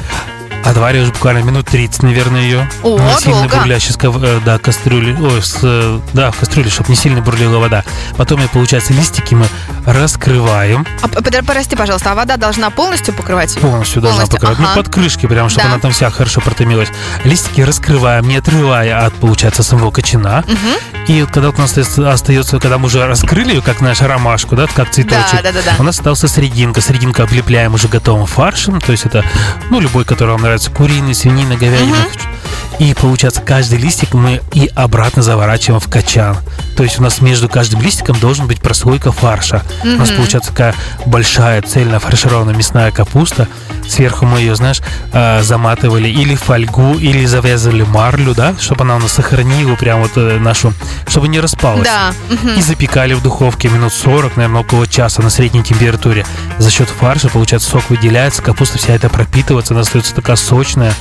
Отвариваешь 0.65 1.11
буквально 1.11 1.39
минут 1.43 1.67
30, 1.67 2.03
наверное, 2.03 2.41
ее. 2.41 2.69
О, 2.83 2.97
на 2.97 3.19
сильно 3.19 3.41
долго. 3.41 3.57
бурлящей 3.57 3.93
сков- 3.93 4.21
э, 4.21 4.39
да, 4.43 4.57
кастрюле. 4.57 5.15
Ой, 5.15 5.41
с, 5.41 5.59
э, 5.61 5.99
да, 6.13 6.31
в 6.31 6.37
кастрюле, 6.39 6.69
чтобы 6.69 6.89
не 6.89 6.95
сильно 6.95 7.21
бурлила 7.21 7.59
вода. 7.59 7.83
Потом, 8.17 8.41
и, 8.43 8.47
получается, 8.47 8.91
листики 8.93 9.35
мы 9.35 9.45
раскрываем. 9.85 10.85
а, 11.01 11.07
прости, 11.45 11.75
пожалуйста, 11.75 12.11
а 12.11 12.15
вода 12.15 12.37
должна 12.37 12.69
полностью 12.69 13.13
покрывать? 13.13 13.53
Полностью 13.59 14.01
должна 14.01 14.21
Полностью, 14.25 14.39
покрывать. 14.39 14.59
ага. 14.59 14.69
Ну, 14.75 14.83
под 14.83 14.93
крышкой 14.93 15.29
прям, 15.29 15.49
чтобы 15.49 15.63
Да. 15.67 15.73
она 15.73 15.79
там 15.79 15.91
вся 15.91 16.09
хорошо 16.09 16.41
протомилась. 16.41 16.89
Листики 17.23 17.61
раскрываем, 17.61 18.27
не 18.27 18.37
отрывая 18.37 19.05
от, 19.05 19.13
получается, 19.15 19.63
самого 19.63 19.91
кочана. 19.91 20.43
Мгм. 20.47 21.05
И 21.07 21.21
вот 21.21 21.31
когда 21.31 21.47
вот 21.49 21.57
у 21.59 21.61
нас 21.61 21.69
остается- 21.77 22.11
остается, 22.11 22.59
когда 22.59 22.77
мы 22.77 22.87
уже 22.87 23.05
раскрыли 23.05 23.53
ее, 23.55 23.61
как 23.61 23.81
нашу 23.81 24.07
ромашку, 24.07 24.55
да, 24.55 24.65
как 24.67 24.89
цветочек, 24.91 25.41
Да, 25.43 25.51
да, 25.51 25.61
да, 25.63 25.75
у 25.77 25.83
нас 25.83 25.97
остался 25.97 26.27
срединка. 26.27 26.81
Срединка 26.81 27.23
облепляем 27.23 27.73
уже 27.75 27.87
готовым 27.87 28.25
фаршем, 28.25 28.81
то 28.81 28.91
есть 28.91 29.05
это, 29.05 29.23
ну, 29.69 29.79
любой, 29.79 30.05
который 30.05 30.31
вам 30.31 30.41
нравится, 30.41 30.54
куриный, 30.73 31.13
свинина, 31.13 31.55
говядина. 31.55 31.95
И 32.79 32.93
получается, 32.93 33.41
каждый 33.41 33.79
листик 33.79 34.13
мы 34.13 34.41
и 34.53 34.69
обратно 34.75 35.21
заворачиваем 35.21 35.79
в 35.79 35.89
качан. 35.89 36.37
То 36.75 36.83
есть 36.83 36.99
у 36.99 37.03
нас 37.03 37.21
между 37.21 37.47
каждым 37.47 37.81
листиком 37.81 38.19
должен 38.19 38.47
быть 38.47 38.59
прослойка 38.59 39.11
фарша. 39.11 39.63
У 39.83 39.87
нас 39.87 40.11
получается 40.11 40.51
такая 40.51 40.75
большая 41.05 41.61
цельно 41.61 41.99
фаршированная 41.99 42.53
мясная 42.53 42.91
капуста. 42.91 43.47
Сверху 43.87 44.25
мы 44.25 44.39
ее, 44.39 44.55
знаешь, 44.55 44.81
э, 45.13 45.41
заматывали 45.43 46.09
или 46.09 46.35
в 46.35 46.41
фольгу, 46.41 46.95
или 46.95 47.25
завязывали 47.25 47.83
марлю, 47.83 48.33
да, 48.33 48.55
чтобы 48.59 48.81
она 48.81 48.95
у 48.95 48.99
нас 48.99 49.13
сохранила 49.13 49.75
прям 49.75 50.01
вот 50.01 50.11
э, 50.15 50.39
нашу, 50.39 50.73
чтобы 51.07 51.27
не 51.27 51.39
распалась. 51.39 51.83
Да. 51.87 52.11
И 52.57 52.61
запекали 52.61 53.13
в 53.13 53.21
духовке 53.21 53.69
минут 53.69 53.93
40, 53.93 54.37
наверное, 54.37 54.61
около 54.61 54.87
часа 54.87 55.21
на 55.21 55.29
средней 55.29 55.63
температуре. 55.63 56.25
За 56.57 56.71
счет 56.71 56.89
фарша, 56.89 57.29
получается, 57.29 57.69
сок 57.69 57.89
выделяется, 57.89 58.41
капуста 58.41 58.79
вся 58.79 58.93
эта 58.93 59.07
пропитывается, 59.07 59.73
она 59.73 59.81
остается 59.81 60.15
такая 60.15 60.35
сочная. 60.35 60.93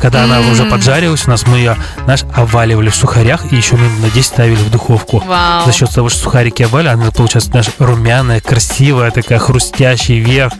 Когда 0.00 0.24
она 0.24 0.38
М. 0.38 0.50
уже 0.50 0.64
поджарилась, 0.64 1.13
у 1.26 1.30
нас 1.30 1.46
мы 1.46 1.58
ее, 1.58 1.76
знаешь, 2.04 2.24
обваливали 2.34 2.88
в 2.90 2.96
сухарях 2.96 3.52
и 3.52 3.56
еще 3.56 3.76
минут 3.76 4.00
на 4.00 4.10
10 4.10 4.24
ставили 4.26 4.56
в 4.56 4.70
духовку. 4.70 5.22
Вау. 5.24 5.64
За 5.66 5.72
счет 5.72 5.90
того, 5.90 6.08
что 6.08 6.20
сухарики 6.20 6.62
обвали, 6.62 6.88
она 6.88 7.10
получается, 7.10 7.50
знаешь, 7.50 7.68
румяная, 7.78 8.40
красивая, 8.40 9.10
такая 9.10 9.38
хрустящая 9.38 10.18
вверх. 10.18 10.52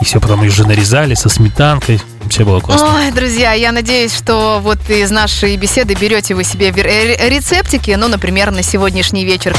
И 0.00 0.04
все, 0.04 0.20
потом 0.20 0.42
ее 0.42 0.50
уже 0.50 0.66
нарезали 0.66 1.14
со 1.14 1.28
сметанкой. 1.28 2.00
Все 2.28 2.44
было 2.44 2.60
классно. 2.60 2.94
Ой, 2.94 3.10
друзья, 3.10 3.52
я 3.52 3.72
надеюсь, 3.72 4.14
что 4.16 4.60
вот 4.62 4.78
из 4.88 5.10
нашей 5.10 5.56
беседы 5.56 5.94
берете 5.94 6.34
вы 6.34 6.44
себе 6.44 6.68
э, 6.68 7.28
рецептики, 7.28 7.92
ну, 7.98 8.08
например, 8.08 8.50
на 8.50 8.62
сегодняшний 8.62 9.24
вечер. 9.24 9.56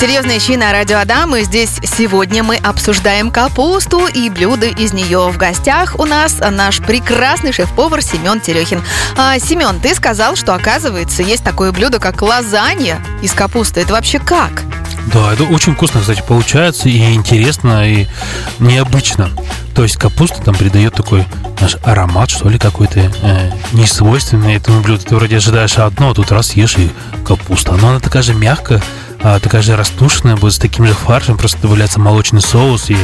Серьезные 0.00 0.38
щи 0.38 0.56
на 0.56 0.70
радио 0.70 0.98
Адам. 0.98 1.34
И 1.34 1.42
здесь 1.42 1.80
сегодня 1.82 2.44
мы 2.44 2.54
обсуждаем 2.54 3.32
капусту 3.32 4.06
и 4.06 4.30
блюда 4.30 4.66
из 4.66 4.92
нее. 4.92 5.28
В 5.28 5.36
гостях 5.36 5.98
у 5.98 6.04
нас 6.04 6.36
наш 6.38 6.78
прекрасный 6.78 7.50
шеф-повар 7.50 8.00
Семен 8.00 8.40
Терехин. 8.40 8.80
А, 9.16 9.40
Семен, 9.40 9.80
ты 9.80 9.96
сказал, 9.96 10.36
что 10.36 10.54
оказывается 10.54 11.24
есть 11.24 11.42
такое 11.42 11.72
блюдо, 11.72 11.98
как 11.98 12.22
лазанья 12.22 13.00
из 13.22 13.32
капусты. 13.32 13.80
Это 13.80 13.94
вообще 13.94 14.20
как? 14.20 14.62
Да, 15.12 15.32
это 15.32 15.42
очень 15.42 15.74
вкусно, 15.74 16.00
кстати, 16.00 16.22
получается, 16.26 16.88
и 16.88 17.14
интересно, 17.14 17.90
и 17.90 18.06
необычно. 18.60 19.30
То 19.74 19.82
есть 19.82 19.96
капуста 19.96 20.40
там 20.42 20.54
придает 20.54 20.94
такой 20.94 21.26
наш 21.60 21.76
аромат, 21.82 22.30
что 22.30 22.48
ли, 22.48 22.58
какой-то 22.58 23.00
э, 23.00 23.50
несвойственный 23.72 24.54
этому 24.54 24.80
блюду. 24.80 25.02
Ты 25.02 25.16
вроде 25.16 25.38
ожидаешь 25.38 25.78
одно, 25.78 26.10
а 26.10 26.14
тут 26.14 26.30
раз 26.30 26.52
ешь 26.52 26.76
и 26.76 26.88
капуста. 27.24 27.72
Но 27.72 27.88
она 27.88 28.00
такая 28.00 28.22
же 28.22 28.34
мягкая, 28.34 28.80
а, 29.22 29.40
такая 29.40 29.62
же 29.62 29.76
растушенная 29.76 30.36
будет 30.36 30.54
с 30.54 30.58
таким 30.58 30.86
же 30.86 30.94
фаршем, 30.94 31.36
просто 31.36 31.60
добавляется 31.60 32.00
молочный 32.00 32.40
соус, 32.40 32.90
и 32.90 32.96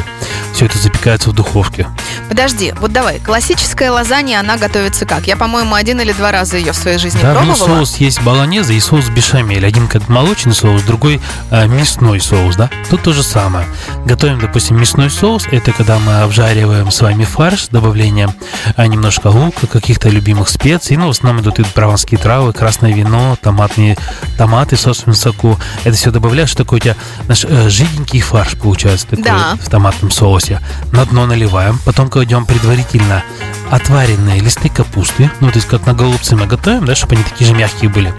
все 0.52 0.66
это 0.66 0.78
запекается 0.78 1.30
в 1.30 1.32
духовке. 1.32 1.86
Подожди, 2.28 2.72
вот 2.80 2.92
давай, 2.92 3.18
классическая 3.18 3.90
лазанья, 3.90 4.40
она 4.40 4.56
готовится 4.56 5.06
как? 5.06 5.26
Я, 5.26 5.36
по-моему, 5.36 5.74
один 5.74 6.00
или 6.00 6.12
два 6.12 6.32
раза 6.32 6.56
ее 6.56 6.72
в 6.72 6.76
своей 6.76 6.98
жизни 6.98 7.20
Да, 7.20 7.34
ну, 7.34 7.54
пробовала. 7.54 7.76
соус 7.78 7.96
есть 7.96 8.22
баланеза 8.22 8.72
и 8.72 8.80
соус 8.80 9.08
бешамель. 9.08 9.66
Один 9.66 9.88
как 9.88 10.08
молочный 10.08 10.54
соус, 10.54 10.82
другой 10.82 11.20
а, 11.50 11.66
мясной 11.66 12.20
соус, 12.20 12.56
да? 12.56 12.70
Тут 12.90 13.02
то 13.02 13.12
же 13.12 13.22
самое. 13.22 13.66
Готовим, 14.06 14.38
допустим, 14.40 14.78
мясной 14.78 15.10
соус. 15.10 15.46
Это 15.50 15.72
когда 15.72 15.98
мы 15.98 16.20
обжариваем 16.20 16.90
с 16.90 17.00
вами 17.00 17.24
фарш 17.24 17.64
с 17.64 17.68
добавлением 17.68 18.32
а, 18.76 18.86
немножко 18.86 19.28
лука, 19.28 19.66
каких-то 19.66 20.08
любимых 20.08 20.48
специй. 20.48 20.96
Ну, 20.96 21.08
в 21.08 21.10
основном 21.10 21.42
идут 21.42 21.58
и 21.58 21.64
прованские 21.64 22.18
травы, 22.18 22.52
красное 22.52 22.92
вино, 22.92 23.36
томатные 23.40 23.96
томаты 24.38 24.76
в 24.76 24.80
собственном 24.80 25.16
соку. 25.16 25.58
Это 25.84 25.96
все 26.04 26.10
добавляешь, 26.10 26.52
такой 26.52 26.76
у 26.76 26.82
тебя 26.82 26.96
наш 27.28 27.46
э, 27.46 27.70
жиденький 27.70 28.20
фарш 28.20 28.56
получается 28.58 29.06
такой 29.06 29.24
Да. 29.24 29.56
в 29.58 29.70
томатном 29.70 30.10
соусе. 30.10 30.60
На 30.92 31.06
дно 31.06 31.24
наливаем, 31.24 31.78
потом 31.86 32.10
кладем 32.10 32.44
предварительно 32.44 33.22
отваренные 33.70 34.38
листы 34.40 34.68
капусты, 34.68 35.30
ну, 35.40 35.48
то 35.48 35.56
есть 35.56 35.66
как 35.66 35.86
на 35.86 35.94
голубцы 35.94 36.36
мы 36.36 36.44
готовим, 36.46 36.84
да, 36.84 36.94
чтобы 36.94 37.14
они 37.14 37.24
такие 37.24 37.46
же 37.48 37.54
мягкие 37.54 37.88
были. 37.88 38.12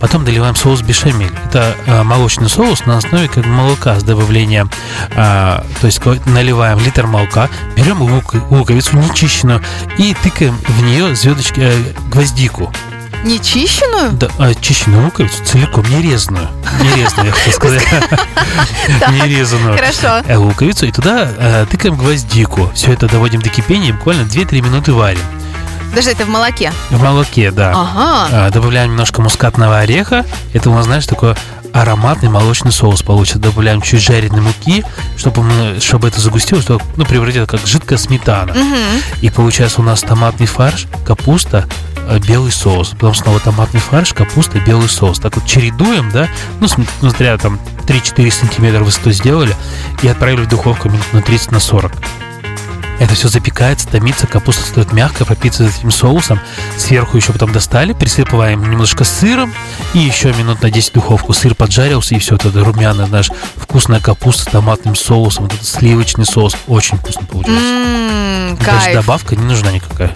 Потом 0.00 0.26
доливаем 0.26 0.54
соус 0.54 0.82
бешамель. 0.82 1.32
Это 1.46 1.74
э, 1.86 2.02
молочный 2.02 2.50
соус 2.50 2.84
на 2.84 2.98
основе 2.98 3.26
как 3.28 3.46
молока 3.46 3.98
с 3.98 4.02
добавлением, 4.02 4.70
э, 5.12 5.14
то 5.14 5.86
есть 5.86 6.04
наливаем 6.26 6.78
литр 6.80 7.06
молока, 7.06 7.48
берем 7.74 8.02
лук- 8.02 8.34
луковицу 8.50 8.98
нечищенную 8.98 9.62
и 9.96 10.14
тыкаем 10.22 10.58
в 10.68 10.82
нее 10.82 11.14
звездочки, 11.16 11.60
э, 11.60 11.82
гвоздику. 12.10 12.70
Нечищенную? 13.24 14.12
Да, 14.12 14.28
а, 14.38 14.54
чищенную 14.54 15.04
луковицу 15.04 15.44
целиком, 15.44 15.84
не 15.90 16.00
резаную. 16.02 16.48
Не 16.80 17.02
резаную, 17.02 17.26
я 17.26 17.32
хотел 17.32 17.52
сказать. 17.52 17.86
Не 19.10 19.28
резаную. 19.28 19.76
Хорошо. 19.76 20.22
Э, 20.26 20.36
луковицу 20.36 20.86
и 20.86 20.92
туда 20.92 21.28
э, 21.36 21.66
тыкаем 21.70 21.96
гвоздику. 21.96 22.70
Все 22.74 22.92
это 22.92 23.08
доводим 23.08 23.42
до 23.42 23.50
кипения 23.50 23.90
и 23.90 23.92
буквально 23.92 24.22
2-3 24.22 24.62
минуты 24.62 24.92
варим. 24.92 25.20
Даже 25.94 26.10
это 26.10 26.24
в 26.24 26.28
молоке. 26.28 26.72
В 26.90 27.02
молоке, 27.02 27.50
да. 27.50 27.72
Ага. 27.72 28.28
А, 28.32 28.50
Добавляем 28.50 28.90
немножко 28.90 29.20
мускатного 29.20 29.78
ореха. 29.78 30.24
Это 30.52 30.70
у 30.70 30.74
нас, 30.74 30.84
знаешь, 30.86 31.06
такой 31.06 31.34
ароматный 31.72 32.28
молочный 32.28 32.72
соус 32.72 33.02
получится. 33.02 33.38
Добавляем 33.38 33.80
чуть 33.80 34.00
жареной 34.02 34.40
муки, 34.40 34.84
чтобы, 35.16 35.42
мы, 35.42 35.80
чтобы 35.80 36.08
это 36.08 36.20
загустилось, 36.20 36.64
чтобы, 36.64 36.82
ну, 36.96 37.04
превратить 37.04 37.42
это 37.42 37.56
как 37.58 37.66
жидкая 37.66 37.98
сметана. 37.98 38.52
Мгм. 38.52 39.02
И 39.20 39.30
получается 39.30 39.80
у 39.80 39.84
нас 39.84 40.00
томатный 40.00 40.46
фарш, 40.46 40.86
капуста, 41.06 41.66
э, 42.08 42.18
белый 42.18 42.52
соус. 42.52 42.90
Потом 42.90 43.14
снова 43.14 43.40
томатный 43.40 43.80
фарш, 43.80 44.12
капуста, 44.12 44.58
белый 44.60 44.88
соус. 44.88 45.18
Так 45.18 45.36
вот 45.36 45.46
чередуем, 45.46 46.10
да, 46.10 46.28
ну, 46.60 46.68
см- 46.68 46.88
смотря 47.00 47.36
там 47.38 47.58
3-4 47.86 48.30
сантиметра 48.30 48.82
высоту 48.84 49.10
сделали 49.12 49.54
и 50.02 50.08
отправили 50.08 50.42
в 50.42 50.48
духовку 50.48 50.88
минут 50.88 51.12
на 51.12 51.22
30 51.22 51.52
на 51.52 51.60
40. 51.60 51.92
Это 53.00 53.14
все 53.14 53.28
запекается, 53.28 53.88
томится, 53.88 54.26
капуста 54.26 54.62
стоит 54.62 54.92
мягко, 54.92 55.24
пропитывается 55.24 55.78
этим 55.78 55.90
соусом. 55.90 56.38
Сверху 56.76 57.16
еще 57.16 57.32
потом 57.32 57.50
достали, 57.50 57.94
присыпываем 57.94 58.62
немножко 58.70 59.04
сыром 59.04 59.52
и 59.94 59.98
еще 60.00 60.32
минут 60.34 60.60
на 60.62 60.70
10 60.70 60.90
в 60.90 60.92
духовку. 60.92 61.32
Сыр 61.32 61.54
поджарился 61.54 62.14
и 62.14 62.18
все 62.18 62.36
это 62.36 62.50
румяная 62.62 63.06
наш 63.06 63.30
вкусная 63.56 64.00
капуста 64.00 64.42
с 64.42 64.46
томатным 64.52 64.94
соусом, 64.94 65.44
вот 65.44 65.54
этот 65.54 65.66
сливочный 65.66 66.26
соус. 66.26 66.54
Очень 66.68 66.98
вкусно 66.98 67.22
получается. 67.26 67.64
М, 67.64 68.56
Даже 68.58 68.80
Кайф. 68.84 68.94
добавка 68.94 69.34
не 69.34 69.44
нужна 69.44 69.72
никакая. 69.72 70.12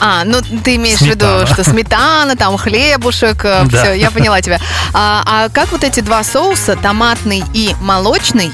А, 0.00 0.24
ну 0.24 0.38
ты 0.64 0.76
имеешь 0.76 0.96
в 1.00 1.02
Сметана. 1.02 1.40
виду, 1.42 1.52
что 1.52 1.62
сметана, 1.62 2.36
там 2.36 2.56
хлебушек, 2.56 3.42
Да. 3.42 3.66
все, 3.68 3.92
я 3.92 4.10
поняла 4.10 4.40
тебя. 4.40 4.58
А, 4.94 5.22
а 5.26 5.48
как 5.50 5.70
вот 5.72 5.84
эти 5.84 6.00
два 6.00 6.24
соуса, 6.24 6.74
томатный 6.76 7.44
и 7.52 7.76
молочный, 7.82 8.50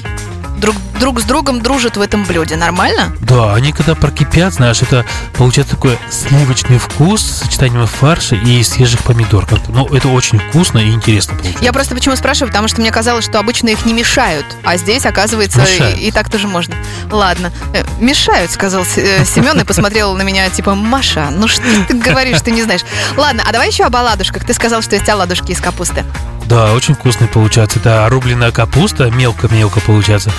друг, 0.59 0.75
друг 1.01 1.19
с 1.19 1.23
другом 1.23 1.61
дружат 1.61 1.97
в 1.97 2.01
этом 2.01 2.23
блюде? 2.25 2.55
Нормально? 2.55 3.11
Да, 3.21 3.55
они 3.55 3.71
когда 3.73 3.95
прокипят, 3.95 4.53
знаешь, 4.53 4.83
это 4.83 5.03
получается 5.33 5.75
такой 5.75 5.97
сливочный 6.11 6.77
вкус 6.77 7.21
с 7.21 7.39
сочетанием 7.39 7.87
фарша 7.87 8.35
и 8.35 8.61
свежих 8.63 9.03
помидор. 9.03 9.47
Ну, 9.69 9.87
это 9.87 10.09
очень 10.09 10.37
вкусно 10.37 10.77
и 10.77 10.91
интересно 10.91 11.33
получается. 11.35 11.63
Я 11.63 11.73
просто 11.73 11.95
почему 11.95 12.15
спрашиваю, 12.15 12.49
потому 12.49 12.67
что 12.67 12.81
мне 12.81 12.91
казалось, 12.91 13.25
что 13.25 13.39
обычно 13.39 13.69
их 13.69 13.83
не 13.85 13.93
мешают, 13.93 14.45
а 14.63 14.77
здесь, 14.77 15.05
оказывается, 15.07 15.61
Мешают. 15.61 15.97
и, 15.97 16.07
и 16.07 16.11
так 16.11 16.29
тоже 16.29 16.47
можно. 16.47 16.75
Ладно, 17.09 17.51
Э, 17.73 17.83
мешают, 17.99 18.51
сказал 18.51 18.85
Семен 18.85 19.59
и 19.59 19.63
посмотрел 19.63 20.13
на 20.15 20.21
меня, 20.21 20.49
типа, 20.49 20.75
Маша, 20.75 21.29
ну 21.31 21.47
что 21.47 21.63
ты 21.87 21.95
говоришь, 21.95 22.41
ты 22.41 22.51
не 22.51 22.61
знаешь. 22.61 22.81
Ладно, 23.17 23.43
а 23.47 23.51
давай 23.51 23.69
еще 23.69 23.85
об 23.85 23.95
оладушках. 23.95 24.45
Ты 24.45 24.53
сказал, 24.53 24.81
что 24.83 24.95
есть 24.95 25.09
оладушки 25.09 25.51
из 25.51 25.59
капусты. 25.59 26.05
Да, 26.45 26.73
очень 26.73 26.95
вкусный 26.95 27.27
получается. 27.27 27.79
Это 27.79 28.05
рубленая 28.09 28.51
капуста, 28.51 29.09
мелко-мелко 29.09 29.79
получается. 29.79 30.31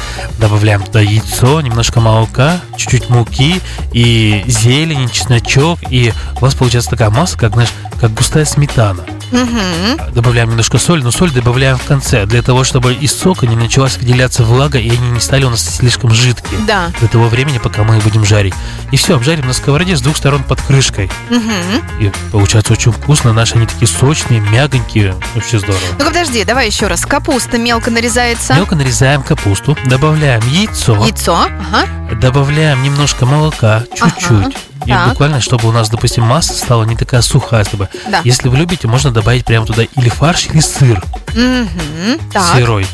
Добавляем 0.52 0.82
туда 0.82 1.00
яйцо, 1.00 1.62
немножко 1.62 1.98
молока, 1.98 2.60
чуть-чуть 2.76 3.08
муки 3.08 3.58
и 3.94 4.44
зелень, 4.46 5.08
чесночок. 5.08 5.78
И 5.88 6.12
у 6.36 6.40
вас 6.40 6.54
получается 6.54 6.90
такая 6.90 7.08
масса, 7.08 7.38
как, 7.38 7.54
знаешь, 7.54 7.72
как 7.98 8.12
густая 8.12 8.44
сметана. 8.44 9.02
Угу. 9.32 10.12
Добавляем 10.14 10.50
немножко 10.50 10.78
соль, 10.78 11.02
но 11.02 11.10
соль 11.10 11.30
добавляем 11.30 11.78
в 11.78 11.84
конце, 11.84 12.26
для 12.26 12.42
того, 12.42 12.64
чтобы 12.64 12.94
из 12.94 13.12
сока 13.12 13.46
не 13.46 13.56
началась 13.56 13.96
выделяться 13.96 14.44
влага, 14.44 14.78
и 14.78 14.90
они 14.90 15.10
не 15.10 15.20
стали 15.20 15.44
у 15.44 15.50
нас 15.50 15.64
слишком 15.64 16.10
жидкие. 16.10 16.60
Да. 16.66 16.90
До 17.00 17.08
того 17.08 17.28
времени, 17.28 17.58
пока 17.58 17.82
мы 17.82 17.96
их 17.96 18.04
будем 18.04 18.24
жарить. 18.24 18.54
И 18.90 18.96
все, 18.96 19.16
обжарим 19.16 19.46
на 19.46 19.52
сковороде 19.52 19.96
с 19.96 20.02
двух 20.02 20.16
сторон 20.16 20.42
под 20.42 20.60
крышкой. 20.60 21.10
Угу. 21.30 22.04
И 22.04 22.12
получается 22.30 22.72
очень 22.74 22.92
вкусно. 22.92 23.32
Наши 23.32 23.54
они 23.56 23.66
такие 23.66 23.88
сочные, 23.88 24.40
мягонькие. 24.40 25.14
Вообще 25.34 25.58
здорово. 25.58 25.80
Ну 25.98 26.04
подожди, 26.04 26.44
давай 26.44 26.66
еще 26.66 26.86
раз. 26.86 27.06
Капуста 27.06 27.58
мелко 27.58 27.90
нарезается. 27.90 28.54
Мелко 28.54 28.74
нарезаем 28.74 29.22
капусту, 29.22 29.76
добавляем 29.86 30.42
яйцо, 30.50 30.94
Яйцо. 31.04 31.34
Ага. 31.34 31.86
добавляем 32.16 32.82
немножко 32.82 33.26
молока, 33.26 33.84
чуть-чуть. 33.94 34.30
Ага, 34.30 34.52
И 34.86 34.90
так. 34.90 35.08
буквально, 35.10 35.40
чтобы 35.40 35.68
у 35.68 35.72
нас, 35.72 35.88
допустим, 35.88 36.24
масса 36.24 36.54
стала 36.54 36.84
не 36.84 36.96
такая 36.96 37.22
сухая, 37.22 37.64
чтобы... 37.64 37.88
Да. 38.10 38.20
Если 38.24 38.48
вы 38.48 38.56
любите, 38.56 38.88
можно 38.88 39.10
добавить 39.10 39.44
прямо 39.44 39.66
туда 39.66 39.82
или 39.84 40.08
фарш, 40.08 40.46
или 40.52 40.60
сыр 40.60 41.02
Угу. 41.30 42.18
Так. 42.32 42.56
сырой. 42.56 42.86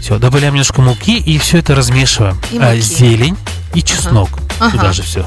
Все, 0.00 0.18
добавляем 0.18 0.54
немножко 0.54 0.80
муки 0.82 1.18
и 1.18 1.38
все 1.38 1.58
это 1.58 1.74
размешиваем. 1.74 2.36
И 2.50 2.58
А, 2.58 2.70
муки. 2.70 2.80
зелень 2.80 3.36
и 3.74 3.82
чеснок. 3.82 4.30
Ага. 4.58 4.70
Туда 4.72 4.92
же 4.92 5.02
все. 5.02 5.24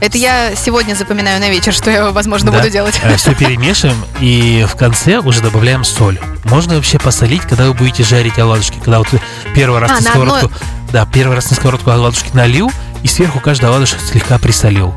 Это 0.00 0.16
я 0.18 0.54
сегодня 0.56 0.94
запоминаю 0.94 1.40
на 1.40 1.50
вечер, 1.50 1.72
что 1.72 1.90
я, 1.90 2.10
возможно, 2.10 2.50
буду 2.50 2.68
делать. 2.70 2.98
Все 3.16 3.34
перемешиваем 3.34 3.96
и 4.20 4.66
в 4.68 4.76
конце 4.76 5.18
уже 5.18 5.40
добавляем 5.42 5.84
соль. 5.84 6.18
Можно 6.44 6.74
вообще 6.76 6.98
посолить, 6.98 7.42
когда 7.42 7.66
вы 7.66 7.74
будете 7.74 8.02
жарить 8.02 8.38
оладушки. 8.38 8.78
Когда 8.82 8.98
вот 8.98 9.12
вы 9.12 9.20
первый 9.54 9.78
раз 9.80 9.90
А, 9.90 9.94
на 9.94 10.00
сковородку, 10.00 10.50
да, 10.90 11.06
первый 11.06 11.36
раз 11.36 11.50
на 11.50 11.56
сковородку 11.56 11.90
оладушки 11.90 12.30
налил 12.34 12.72
и 13.02 13.08
сверху 13.08 13.40
каждый 13.40 13.66
оладушек 13.68 14.00
слегка 14.00 14.38
присолил. 14.38 14.94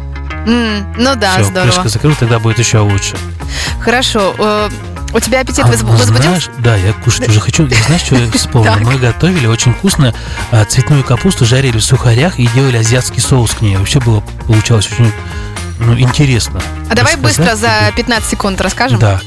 М, 0.48 0.94
ну 0.98 1.16
да, 1.16 1.36
Все, 1.36 1.44
здорово. 1.46 1.72
крышка 1.72 1.90
закрыл, 1.90 2.16
тогда 2.20 2.40
будет 2.40 2.58
еще 2.60 2.80
лучше. 2.80 3.16
Хорошо. 3.82 4.34
э, 4.38 4.70
У 5.14 5.20
тебя 5.20 5.40
аппетит 5.42 5.60
А, 5.64 5.68
ну, 5.68 5.72
возбудился? 5.74 6.14
знаешь, 6.14 6.50
да, 6.60 6.76
я 6.76 6.94
кушать 6.94 7.30
уже 7.30 7.40
хочу. 7.40 7.66
И 7.66 7.74
знаешь, 7.74 8.02
что 8.02 8.16
я 8.16 8.30
вспомнил? 8.34 8.74
Мы 8.80 8.98
готовили 8.98 9.48
очень 9.48 9.74
вкусно 9.74 10.14
а, 10.52 10.66
цветную 10.66 11.04
капусту, 11.04 11.46
жарили 11.46 11.78
в 11.78 11.84
сухарях 11.84 12.40
и 12.40 12.48
делали 12.48 12.78
азиатский 12.78 13.22
соус 13.22 13.52
к 13.52 13.62
ней. 13.62 13.78
Вообще 13.78 14.00
было, 14.00 14.22
получалось 14.48 14.90
очень 14.92 15.12
ну, 15.80 15.98
интересно. 15.98 16.60
А 16.90 16.96
давай 16.96 17.16
быстро 17.18 17.56
за 17.56 17.68
тебе? 17.92 17.98
15 17.98 18.30
секунд 18.30 18.60
расскажем. 18.62 19.00
Да. 19.00 19.20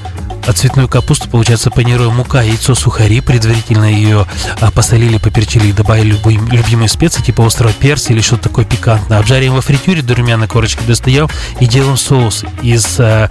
А 0.50 0.52
цветную 0.52 0.88
капусту, 0.88 1.28
получается, 1.28 1.70
панируем 1.70 2.12
мука, 2.12 2.42
яйцо, 2.42 2.74
сухари. 2.74 3.20
Предварительно 3.20 3.84
ее 3.84 4.26
а, 4.60 4.72
посолили, 4.72 5.16
поперчили 5.16 5.68
и 5.68 5.72
добавили 5.72 6.18
любимые 6.50 6.88
специи, 6.88 7.22
типа 7.22 7.46
острого 7.46 7.72
перца 7.72 8.12
или 8.12 8.20
что-то 8.20 8.48
такое 8.48 8.64
пикантное. 8.64 9.20
Обжариваем 9.20 9.54
во 9.54 9.60
фритюре 9.60 10.02
до 10.02 10.16
румяной 10.16 10.48
корочки, 10.48 10.82
достаем 10.84 11.28
и 11.60 11.66
делаем 11.66 11.96
соус 11.96 12.44
из 12.62 12.98
а, 12.98 13.30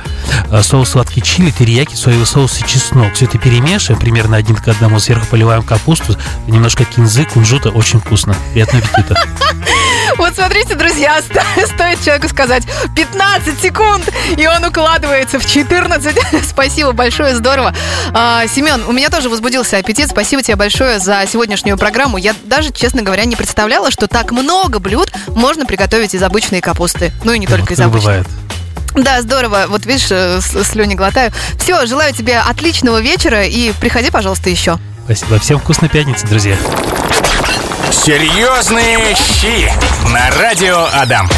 соуса 0.63 0.93
сладкий 0.93 1.21
чили, 1.21 1.51
терияки, 1.51 1.93
соевый 1.93 2.25
соус 2.25 2.61
и 2.61 2.65
чеснок. 2.65 3.13
Все 3.15 3.25
это 3.25 3.37
перемешиваем 3.37 3.99
примерно 3.99 4.37
один 4.37 4.55
к 4.55 4.65
одному. 4.69 4.97
Сверху 5.01 5.25
поливаем 5.25 5.63
капусту, 5.63 6.15
немножко 6.47 6.85
кинзы, 6.85 7.25
кунжута. 7.25 7.67
Очень 7.69 7.99
вкусно. 7.99 8.33
Приятного 8.53 8.85
аппетита. 8.85 9.21
Вот 10.17 10.35
смотрите, 10.35 10.75
друзья, 10.75 11.21
сто- 11.21 11.65
стоит 11.65 12.03
человеку 12.03 12.27
сказать 12.27 12.63
15 12.95 13.61
секунд, 13.61 14.09
и 14.37 14.47
он 14.47 14.65
укладывается 14.65 15.39
в 15.39 15.45
14. 15.45 16.17
Спасибо 16.49 16.91
большое, 16.91 17.08
здорово. 17.09 17.73
А, 18.13 18.45
Семен, 18.47 18.83
у 18.87 18.91
меня 18.91 19.09
тоже 19.09 19.29
возбудился 19.29 19.77
аппетит. 19.77 20.09
Спасибо 20.09 20.41
тебе 20.43 20.55
большое 20.55 20.99
за 20.99 21.23
сегодняшнюю 21.31 21.77
программу. 21.77 22.17
Я 22.17 22.33
даже, 22.45 22.71
честно 22.71 23.01
говоря, 23.01 23.25
не 23.25 23.35
представляла, 23.35 23.91
что 23.91 24.07
так 24.07 24.31
много 24.31 24.79
блюд 24.79 25.11
можно 25.27 25.65
приготовить 25.65 26.13
из 26.13 26.23
обычной 26.23 26.61
капусты. 26.61 27.11
Ну 27.23 27.33
и 27.33 27.39
не 27.39 27.47
только 27.47 27.61
Вот 27.63 27.71
из 27.71 27.77
как 27.77 27.87
обычной. 27.87 28.01
бывает. 28.01 28.27
Да, 28.95 29.21
здорово. 29.21 29.65
Вот 29.67 29.85
видишь, 29.85 30.07
э, 30.11 30.39
слюни 30.41 30.95
глотаю. 30.95 31.31
Все, 31.59 31.85
желаю 31.85 32.13
тебе 32.13 32.39
отличного 32.39 33.01
вечера 33.01 33.45
и 33.45 33.71
приходи, 33.73 34.09
пожалуйста, 34.09 34.49
еще. 34.49 34.77
Спасибо. 35.05 35.39
Всем 35.39 35.59
вкусной 35.59 35.89
пятницы, 35.89 36.27
друзья. 36.27 36.55
Серьезные 37.91 39.15
щи 39.15 39.71
на 40.11 40.29
радио 40.39 40.87
Адам. 40.93 41.29